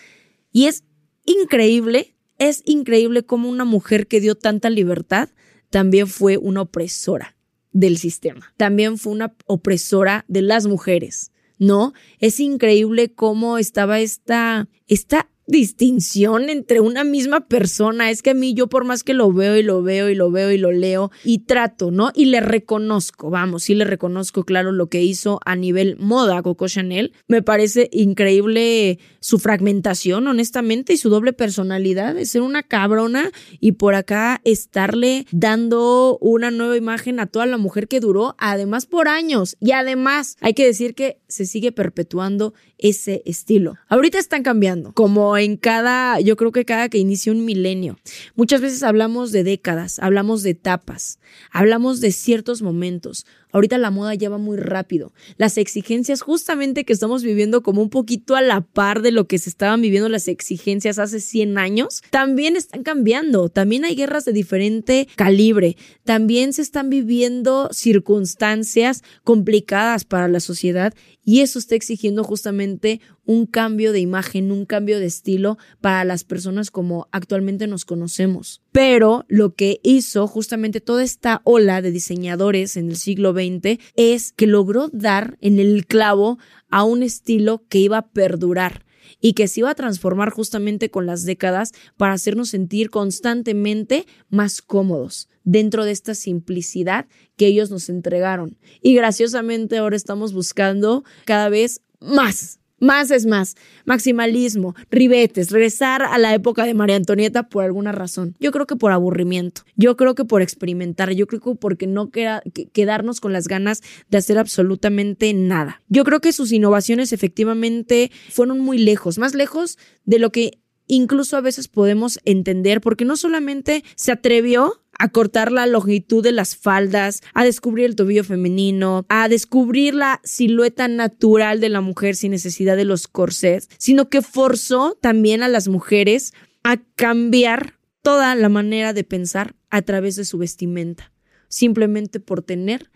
Y 0.53 0.66
es 0.66 0.85
increíble, 1.25 2.14
es 2.38 2.62
increíble 2.66 3.25
cómo 3.25 3.49
una 3.49 3.64
mujer 3.64 4.07
que 4.07 4.20
dio 4.20 4.35
tanta 4.35 4.70
libertad 4.70 5.31
también 5.70 6.09
fue 6.09 6.37
una 6.37 6.62
opresora 6.62 7.37
del 7.73 7.99
sistema. 7.99 8.53
También 8.57 8.99
fue 8.99 9.13
una 9.13 9.35
opresora 9.47 10.25
de 10.29 10.43
las 10.43 10.67
mujeres, 10.67 11.33
¿no? 11.59 11.93
Es 12.19 12.41
increíble 12.41 13.13
cómo 13.13 13.59
estaba 13.59 14.01
esta, 14.01 14.69
esta 14.89 15.29
distinción 15.51 16.49
entre 16.49 16.81
una 16.81 17.05
misma 17.05 17.47
persona. 17.47 18.11
Es 18.11 18.23
que 18.23 18.31
a 18.31 18.35
mí 18.35 18.55
yo 18.55 18.69
por 18.69 18.85
más 18.85 19.05
que 19.05 19.15
lo 19.15 19.33
veo 19.33 19.57
y 19.57 19.63
lo 19.63 19.83
veo 19.83 20.09
y 20.09 20.15
lo 20.15 20.31
veo 20.31 20.51
y 20.51 20.59
lo 20.59 20.73
leo 20.73 21.11
y 21.25 21.41
trato, 21.41 21.91
¿no? 21.91 22.11
Y 22.15 22.27
le 22.27 22.41
reconozco, 22.41 23.31
vamos, 23.31 23.65
sí 23.65 23.75
le 23.75 23.85
reconozco, 23.85 24.45
claro, 24.45 24.73
lo 24.73 24.89
que 24.89 25.03
hizo 25.03 25.41
a 25.45 25.57
nivel 25.57 25.97
moda 25.99 26.43
Coco 26.43 26.69
Chanel. 26.69 27.13
Me 27.29 27.43
parece 27.43 27.89
increíble 27.93 28.99
su 29.21 29.39
fragmentación, 29.39 30.27
honestamente, 30.27 30.93
y 30.93 30.97
su 30.97 31.11
doble 31.11 31.33
personalidad 31.33 32.15
de 32.15 32.27
ser 32.27 32.43
una 32.43 32.63
cabrona 32.63 33.31
y 33.61 33.73
por 33.73 33.95
acá 33.95 34.41
estarle 34.45 35.27
dando 35.31 36.19
una 36.21 36.51
nueva 36.51 36.77
imagen 36.77 37.21
a 37.21 37.27
toda 37.27 37.47
la 37.47 37.59
mujer 37.59 37.89
que 37.89 38.01
duró, 38.01 38.35
además 38.39 38.87
por 38.87 39.09
años. 39.09 39.57
Y 39.61 39.73
además, 39.73 40.37
hay 40.41 40.55
que 40.55 40.67
decir 40.67 40.95
que 40.95 41.21
se 41.29 41.47
sigue 41.47 41.73
perpetuando 41.73 42.55
ese 42.81 43.23
estilo. 43.27 43.77
Ahorita 43.88 44.19
están 44.19 44.43
cambiando, 44.43 44.93
como 44.93 45.37
en 45.37 45.57
cada, 45.57 46.21
yo 46.21 46.37
creo 46.37 46.53
que 46.53 46.64
cada 46.64 46.88
que 46.88 46.99
inicia 46.99 47.33
un 47.33 47.45
milenio. 47.45 47.99
Muchas 48.35 48.61
veces 48.61 48.83
hablamos 48.83 49.33
de 49.33 49.45
décadas, 49.45 49.99
hablamos 49.99 50.43
de 50.43 50.51
etapas, 50.51 51.19
hablamos 51.51 52.01
de 52.01 52.12
ciertos 52.12 52.62
momentos. 52.62 53.27
Ahorita 53.53 53.79
la 53.79 53.91
moda 53.91 54.15
ya 54.15 54.29
va 54.29 54.39
muy 54.39 54.57
rápido. 54.57 55.13
Las 55.37 55.59
exigencias 55.59 56.23
justamente 56.23 56.85
que 56.85 56.93
estamos 56.93 57.23
viviendo 57.23 57.63
como 57.63 57.83
un 57.83 57.91
poquito 57.91 58.37
a 58.37 58.43
la 58.43 58.61
par 58.61 59.03
de 59.03 59.13
lo 59.13 59.27
que 59.27 59.39
se 59.39 59.51
estaban 59.51 59.81
viviendo 59.81 60.09
las 60.09 60.29
exigencias 60.29 60.99
hace 60.99 61.21
100 61.21 61.59
años, 61.59 62.03
también 62.11 62.57
están 62.57 62.83
cambiando. 62.83 63.49
También 63.49 63.85
hay 63.85 63.95
guerras 63.95 64.25
de 64.25 64.33
diferente 64.33 65.09
calibre. 65.17 65.77
También 66.05 66.53
se 66.53 66.63
están 66.63 66.91
viviendo 66.91 67.69
circunstancias 67.73 69.03
complicadas 69.25 70.05
para 70.05 70.29
la 70.29 70.41
sociedad 70.41 70.95
y 71.25 71.41
eso 71.41 71.59
está 71.59 71.75
exigiendo 71.75 72.25
justamente 72.25 73.01
un 73.31 73.47
cambio 73.47 73.93
de 73.93 74.01
imagen, 74.01 74.51
un 74.51 74.66
cambio 74.66 74.99
de 74.99 75.07
estilo 75.07 75.57
para 75.81 76.03
las 76.03 76.25
personas 76.25 76.73
como 76.73 77.07
actualmente 77.12 77.69
nos 77.69 77.85
conocemos. 77.85 78.61
Pero 78.73 79.25
lo 79.29 79.55
que 79.55 79.79
hizo 79.85 80.27
justamente 80.27 80.81
toda 80.81 81.05
esta 81.05 81.40
ola 81.45 81.81
de 81.81 81.93
diseñadores 81.93 82.77
en 82.77 82.90
el 82.90 82.97
siglo 82.97 83.33
XX 83.33 83.79
es 83.95 84.33
que 84.33 84.49
logró 84.49 84.88
dar 84.88 85.38
en 85.40 85.61
el 85.61 85.87
clavo 85.87 86.40
a 86.71 86.83
un 86.83 87.05
estilo 87.05 87.62
que 87.69 87.79
iba 87.79 87.99
a 87.99 88.09
perdurar 88.09 88.85
y 89.21 89.35
que 89.35 89.47
se 89.47 89.61
iba 89.61 89.71
a 89.71 89.77
transformar 89.77 90.31
justamente 90.31 90.90
con 90.90 91.07
las 91.07 91.25
décadas 91.25 91.71
para 91.97 92.14
hacernos 92.14 92.49
sentir 92.49 92.90
constantemente 92.90 94.07
más 94.29 94.61
cómodos 94.61 95.29
dentro 95.45 95.85
de 95.85 95.93
esta 95.93 96.16
simplicidad 96.16 97.07
que 97.37 97.47
ellos 97.47 97.71
nos 97.71 97.90
entregaron. 97.90 98.59
Y 98.83 98.97
graciosamente 98.97 99.79
ahora 99.79 99.95
estamos 99.95 100.33
buscando 100.33 101.05
cada 101.27 101.49
vez 101.49 101.81
más, 102.01 102.60
más 102.81 103.11
es 103.11 103.27
más, 103.27 103.57
maximalismo, 103.85 104.75
ribetes, 104.90 105.51
regresar 105.51 106.03
a 106.03 106.19
la 106.19 106.35
época 106.35 106.64
de 106.64 106.75
María 106.75 106.97
Antonieta 106.97 107.49
por 107.49 107.64
alguna 107.64 107.93
razón. 107.93 108.35
Yo 108.40 108.51
creo 108.51 108.66
que 108.66 108.77
por 108.77 108.93
aburrimiento, 108.93 109.62
yo 109.77 109.97
creo 109.97 110.14
que 110.14 110.25
por 110.25 110.43
experimentar, 110.43 111.12
yo 111.12 111.27
creo 111.27 111.40
que 111.40 111.55
porque 111.55 111.87
no 111.87 112.11
quedarnos 112.11 113.21
con 113.21 113.33
las 113.33 113.47
ganas 113.47 113.83
de 114.09 114.19
hacer 114.19 114.38
absolutamente 114.38 115.33
nada. 115.35 115.83
Yo 115.88 116.05
creo 116.05 116.21
que 116.21 116.33
sus 116.33 116.53
innovaciones 116.53 117.12
efectivamente 117.12 118.11
fueron 118.31 118.61
muy 118.61 118.79
lejos, 118.79 119.19
más 119.19 119.35
lejos 119.35 119.79
de 120.05 120.19
lo 120.19 120.33
que 120.33 120.59
incluso 120.87 121.37
a 121.37 121.40
veces 121.40 121.69
podemos 121.69 122.19
entender, 122.25 122.81
porque 122.81 123.05
no 123.05 123.16
solamente 123.16 123.85
se 123.95 124.11
atrevió 124.12 124.83
cortar 125.09 125.51
la 125.51 125.67
longitud 125.67 126.23
de 126.23 126.33
las 126.33 126.57
faldas, 126.57 127.23
a 127.35 127.45
descubrir 127.45 127.87
el 127.87 127.97
tobillo 127.97 128.25
femenino, 128.25 129.07
a 129.09 129.29
descubrir 129.29 129.95
la 129.95 130.21
silueta 130.25 130.89
natural 130.89 131.61
de 131.61 131.69
la 131.69 131.81
mujer 131.81 132.17
sin 132.17 132.33
necesidad 132.33 132.77
de 132.77 132.85
los 132.85 133.09
corsets, 133.09 133.69
sino 133.79 134.09
que 134.09 134.23
forzó 134.23 134.97
también 135.01 135.43
a 135.43 135.49
las 135.49 135.69
mujeres 135.69 136.35
a 136.63 136.77
cambiar 136.97 137.79
toda 138.03 138.35
la 138.35 138.49
manera 138.49 138.93
de 138.93 139.05
pensar 139.05 139.55
a 139.71 139.83
través 139.83 140.17
de 140.17 140.25
su 140.25 140.39
vestimenta, 140.39 141.13
simplemente 141.49 142.21
por 142.21 142.43
tener 142.43 142.91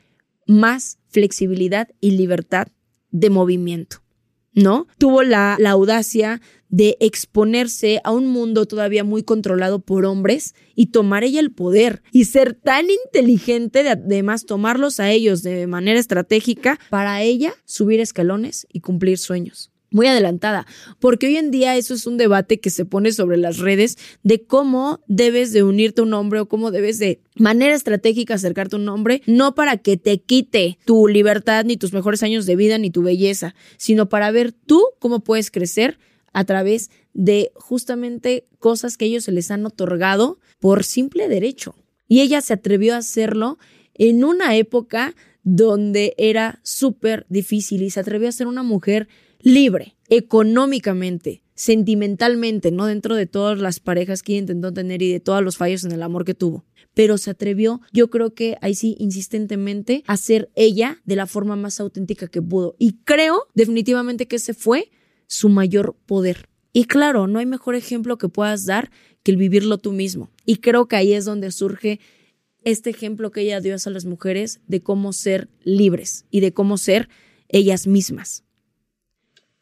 más 0.46 0.98
flexibilidad 1.08 1.88
y 2.00 2.12
libertad 2.12 2.68
de 3.10 3.30
movimiento. 3.30 4.03
¿No? 4.54 4.86
Tuvo 4.98 5.22
la, 5.22 5.56
la 5.58 5.70
audacia 5.70 6.40
de 6.68 6.96
exponerse 7.00 8.00
a 8.02 8.10
un 8.10 8.26
mundo 8.26 8.66
todavía 8.66 9.04
muy 9.04 9.22
controlado 9.22 9.80
por 9.80 10.04
hombres 10.04 10.54
y 10.74 10.86
tomar 10.86 11.22
ella 11.22 11.40
el 11.40 11.52
poder 11.52 12.02
y 12.10 12.24
ser 12.24 12.54
tan 12.54 12.86
inteligente 12.90 13.82
de 13.82 13.90
además 13.90 14.44
tomarlos 14.44 14.98
a 14.98 15.10
ellos 15.10 15.42
de 15.42 15.66
manera 15.66 16.00
estratégica 16.00 16.78
para 16.90 17.22
ella 17.22 17.54
subir 17.64 18.00
escalones 18.00 18.66
y 18.72 18.80
cumplir 18.80 19.18
sueños 19.18 19.73
muy 19.94 20.08
adelantada, 20.08 20.66
porque 20.98 21.28
hoy 21.28 21.36
en 21.36 21.52
día 21.52 21.76
eso 21.76 21.94
es 21.94 22.06
un 22.06 22.16
debate 22.16 22.58
que 22.58 22.70
se 22.70 22.84
pone 22.84 23.12
sobre 23.12 23.36
las 23.36 23.58
redes 23.58 23.96
de 24.24 24.44
cómo 24.44 25.00
debes 25.06 25.52
de 25.52 25.62
unirte 25.62 26.00
a 26.00 26.04
un 26.04 26.12
hombre 26.14 26.40
o 26.40 26.48
cómo 26.48 26.72
debes 26.72 26.98
de 26.98 27.22
manera 27.36 27.76
estratégica 27.76 28.34
acercarte 28.34 28.74
a 28.74 28.80
un 28.80 28.88
hombre, 28.88 29.22
no 29.26 29.54
para 29.54 29.76
que 29.76 29.96
te 29.96 30.18
quite 30.18 30.78
tu 30.84 31.06
libertad, 31.06 31.64
ni 31.64 31.76
tus 31.76 31.92
mejores 31.92 32.24
años 32.24 32.44
de 32.44 32.56
vida, 32.56 32.76
ni 32.76 32.90
tu 32.90 33.02
belleza, 33.02 33.54
sino 33.76 34.08
para 34.08 34.32
ver 34.32 34.50
tú 34.50 34.82
cómo 34.98 35.20
puedes 35.20 35.52
crecer 35.52 35.98
a 36.32 36.44
través 36.44 36.90
de 37.12 37.52
justamente 37.54 38.48
cosas 38.58 38.96
que 38.96 39.04
ellos 39.04 39.22
se 39.22 39.32
les 39.32 39.52
han 39.52 39.64
otorgado 39.64 40.40
por 40.58 40.82
simple 40.82 41.28
derecho. 41.28 41.76
Y 42.08 42.20
ella 42.20 42.40
se 42.40 42.52
atrevió 42.52 42.94
a 42.94 42.98
hacerlo 42.98 43.58
en 43.94 44.24
una 44.24 44.56
época 44.56 45.14
donde 45.44 46.14
era 46.18 46.58
súper 46.64 47.26
difícil 47.28 47.82
y 47.82 47.90
se 47.90 48.00
atrevió 48.00 48.28
a 48.28 48.32
ser 48.32 48.48
una 48.48 48.62
mujer 48.62 49.08
libre, 49.44 49.94
económicamente, 50.08 51.42
sentimentalmente, 51.54 52.72
no 52.72 52.86
dentro 52.86 53.14
de 53.14 53.26
todas 53.26 53.58
las 53.58 53.78
parejas 53.78 54.22
que 54.22 54.32
intentó 54.32 54.72
tener 54.72 55.02
y 55.02 55.12
de 55.12 55.20
todos 55.20 55.42
los 55.44 55.58
fallos 55.58 55.84
en 55.84 55.92
el 55.92 56.02
amor 56.02 56.24
que 56.24 56.34
tuvo. 56.34 56.64
Pero 56.94 57.18
se 57.18 57.30
atrevió, 57.30 57.82
yo 57.92 58.08
creo 58.08 58.34
que 58.34 58.56
ahí 58.62 58.74
sí, 58.74 58.96
insistentemente, 58.98 60.02
a 60.06 60.16
ser 60.16 60.50
ella 60.54 61.02
de 61.04 61.16
la 61.16 61.26
forma 61.26 61.56
más 61.56 61.78
auténtica 61.78 62.26
que 62.26 62.40
pudo. 62.40 62.74
Y 62.78 62.94
creo 63.04 63.42
definitivamente 63.54 64.26
que 64.26 64.36
ese 64.36 64.54
fue 64.54 64.90
su 65.26 65.50
mayor 65.50 65.94
poder. 66.06 66.48
Y 66.72 66.86
claro, 66.86 67.26
no 67.26 67.38
hay 67.38 67.46
mejor 67.46 67.74
ejemplo 67.74 68.16
que 68.16 68.28
puedas 68.28 68.64
dar 68.64 68.90
que 69.22 69.30
el 69.30 69.36
vivirlo 69.36 69.76
tú 69.76 69.92
mismo. 69.92 70.30
Y 70.46 70.56
creo 70.56 70.88
que 70.88 70.96
ahí 70.96 71.12
es 71.12 71.26
donde 71.26 71.52
surge 71.52 72.00
este 72.62 72.90
ejemplo 72.90 73.30
que 73.30 73.42
ella 73.42 73.60
dio 73.60 73.74
a 73.74 73.90
las 73.90 74.06
mujeres 74.06 74.60
de 74.66 74.82
cómo 74.82 75.12
ser 75.12 75.50
libres 75.62 76.24
y 76.30 76.40
de 76.40 76.54
cómo 76.54 76.78
ser 76.78 77.10
ellas 77.48 77.86
mismas. 77.86 78.44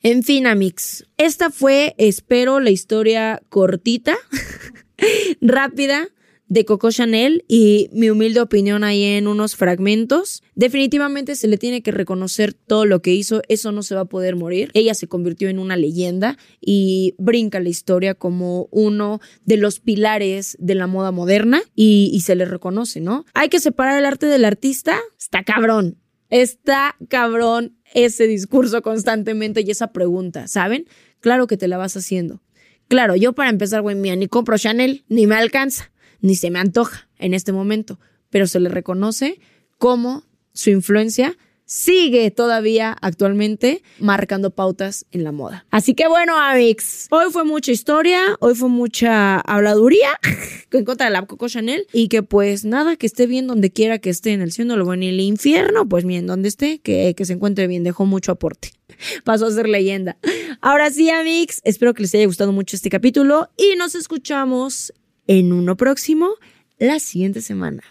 En 0.05 0.25
fin, 0.25 0.49
Amix, 0.49 1.07
esta 1.17 1.51
fue, 1.51 1.95
espero, 1.97 2.59
la 2.59 2.71
historia 2.71 3.41
cortita, 3.49 4.17
rápida 5.41 6.09
de 6.49 6.65
Coco 6.65 6.91
Chanel 6.91 7.45
y 7.47 7.89
mi 7.93 8.11
humilde 8.11 8.41
opinión 8.41 8.83
ahí 8.83 9.05
en 9.05 9.29
unos 9.29 9.55
fragmentos. 9.55 10.43
Definitivamente 10.57 11.37
se 11.37 11.47
le 11.47 11.57
tiene 11.57 11.83
que 11.83 11.93
reconocer 11.93 12.53
todo 12.53 12.85
lo 12.85 13.01
que 13.01 13.15
hizo, 13.15 13.43
eso 13.49 13.71
no 13.71 13.85
se 13.85 13.95
va 13.95 14.03
a 14.03 14.07
poder 14.07 14.35
morir. 14.35 14.71
Ella 14.75 14.95
se 14.95 15.07
convirtió 15.07 15.49
en 15.49 15.61
una 15.61 15.77
leyenda 15.77 16.37
y 16.61 17.15
brinca 17.17 17.61
la 17.61 17.69
historia 17.69 18.15
como 18.15 18.69
uno 18.73 19.21
de 19.45 19.57
los 19.57 19.79
pilares 19.79 20.57
de 20.59 20.75
la 20.75 20.89
moda 20.89 21.13
moderna 21.13 21.63
y, 21.77 22.11
y 22.13 22.21
se 22.21 22.35
le 22.35 22.45
reconoce, 22.45 23.01
¿no? 23.01 23.25
Hay 23.35 23.49
que 23.51 23.61
separar 23.61 23.97
el 23.99 24.05
arte 24.05 24.27
del 24.27 24.45
artista, 24.45 24.99
está 25.17 25.45
cabrón. 25.45 25.97
Está 26.29 26.97
cabrón 27.09 27.77
ese 27.93 28.27
discurso 28.27 28.83
constantemente 28.83 29.63
y 29.63 29.71
esa 29.71 29.93
pregunta, 29.93 30.49
¿saben? 30.49 30.87
Claro 31.21 31.47
que 31.47 31.57
te 31.57 31.69
la 31.69 31.79
vas 31.79 31.97
haciendo. 31.97 32.41
Claro, 32.89 33.17
yo 33.17 33.33
para 33.33 33.51
empezar, 33.51 33.83
güey, 33.83 33.97
mía, 33.97 34.17
ni 34.17 34.29
compro 34.29 34.59
Chanel, 34.59 35.05
ni 35.09 35.27
me 35.27 35.35
alcanza, 35.35 35.91
ni 36.21 36.35
se 36.35 36.51
me 36.51 36.59
antoja 36.59 37.09
en 37.19 37.35
este 37.35 37.53
momento, 37.53 37.99
pero 38.31 38.47
se 38.47 38.61
le 38.61 38.69
reconoce 38.69 39.41
como 39.79 40.25
su 40.53 40.71
influencia 40.71 41.37
sigue 41.73 42.31
todavía 42.31 42.95
actualmente 43.01 43.83
marcando 43.99 44.51
pautas 44.51 45.07
en 45.11 45.25
la 45.25 45.33
moda. 45.33 45.65
Así 45.71 45.95
que 45.95 46.07
bueno, 46.07 46.39
Amix, 46.39 47.07
hoy 47.11 47.33
fue 47.33 47.45
mucha 47.45 47.73
historia, 47.73 48.37
hoy 48.41 48.55
fue 48.55 48.69
mucha 48.69 49.41
habladuría 49.41 50.11
en 50.71 50.85
contra 50.85 51.07
de 51.07 51.13
la 51.13 51.25
Coco 51.25 51.49
Chanel 51.49 51.87
y 51.91 52.09
que 52.09 52.23
pues 52.23 52.67
nada, 52.67 52.97
que 52.97 53.07
esté 53.07 53.27
bien 53.27 53.47
donde 53.47 53.71
quiera 53.71 53.99
que 53.99 54.11
esté, 54.11 54.33
en 54.33 54.43
el 54.43 54.53
cielo, 54.53 54.77
lo 54.77 54.85
bueno 54.85 55.05
y 55.05 55.09
el 55.09 55.21
infierno, 55.21 55.89
pues 55.89 56.05
bien 56.05 56.27
donde 56.27 56.51
esté, 56.51 56.79
que, 56.81 57.15
que 57.17 57.25
se 57.25 57.33
encuentre 57.33 57.67
bien, 57.69 57.85
dejó 57.85 58.05
mucho 58.05 58.33
aporte. 58.33 58.73
Pasó 59.25 59.47
a 59.47 59.51
ser 59.51 59.67
leyenda. 59.67 60.19
Ahora 60.61 60.91
sí, 60.91 61.09
Amix, 61.09 61.63
espero 61.65 61.95
que 61.95 62.03
les 62.03 62.15
haya 62.15 62.27
gustado 62.27 62.53
mucho 62.53 62.77
este 62.77 62.91
capítulo 62.91 63.49
y 63.57 63.77
nos 63.77 63.95
escuchamos 63.95 64.93
en 65.27 65.55
uno 65.55 65.75
próximo 65.79 66.35
la 66.79 67.01
siguiente 67.01 67.41
semana. 67.41 67.83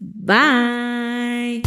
Bye. 0.00 1.62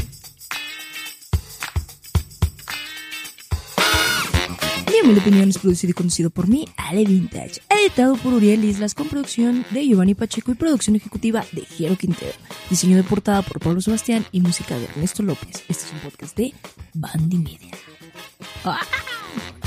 Mi 5.02 5.18
opinión 5.18 5.50
es 5.50 5.58
producido 5.58 5.92
y 5.92 5.94
conducido 5.94 6.30
por 6.30 6.48
mí, 6.48 6.66
Ale 6.78 7.04
Vintage. 7.04 7.62
Editado 7.70 8.16
por 8.16 8.34
Uriel 8.34 8.64
Islas 8.64 8.94
con 8.94 9.10
producción 9.10 9.66
de 9.72 9.86
Giovanni 9.86 10.14
Pacheco 10.16 10.52
y 10.52 10.56
producción 10.56 10.96
ejecutiva 10.96 11.44
de 11.52 11.62
Jero 11.62 11.98
Quintero. 11.98 12.32
Diseño 12.70 12.96
de 12.96 13.04
portada 13.04 13.42
por 13.42 13.60
Pablo 13.60 13.82
Sebastián 13.82 14.26
y 14.32 14.40
música 14.40 14.78
de 14.78 14.86
Ernesto 14.86 15.22
López. 15.22 15.64
Este 15.68 15.86
es 15.88 15.92
un 15.92 16.00
podcast 16.00 16.38
de 16.38 16.54
Bandy 16.94 17.38
Media. 17.38 17.72
¡Ah! 18.64 18.80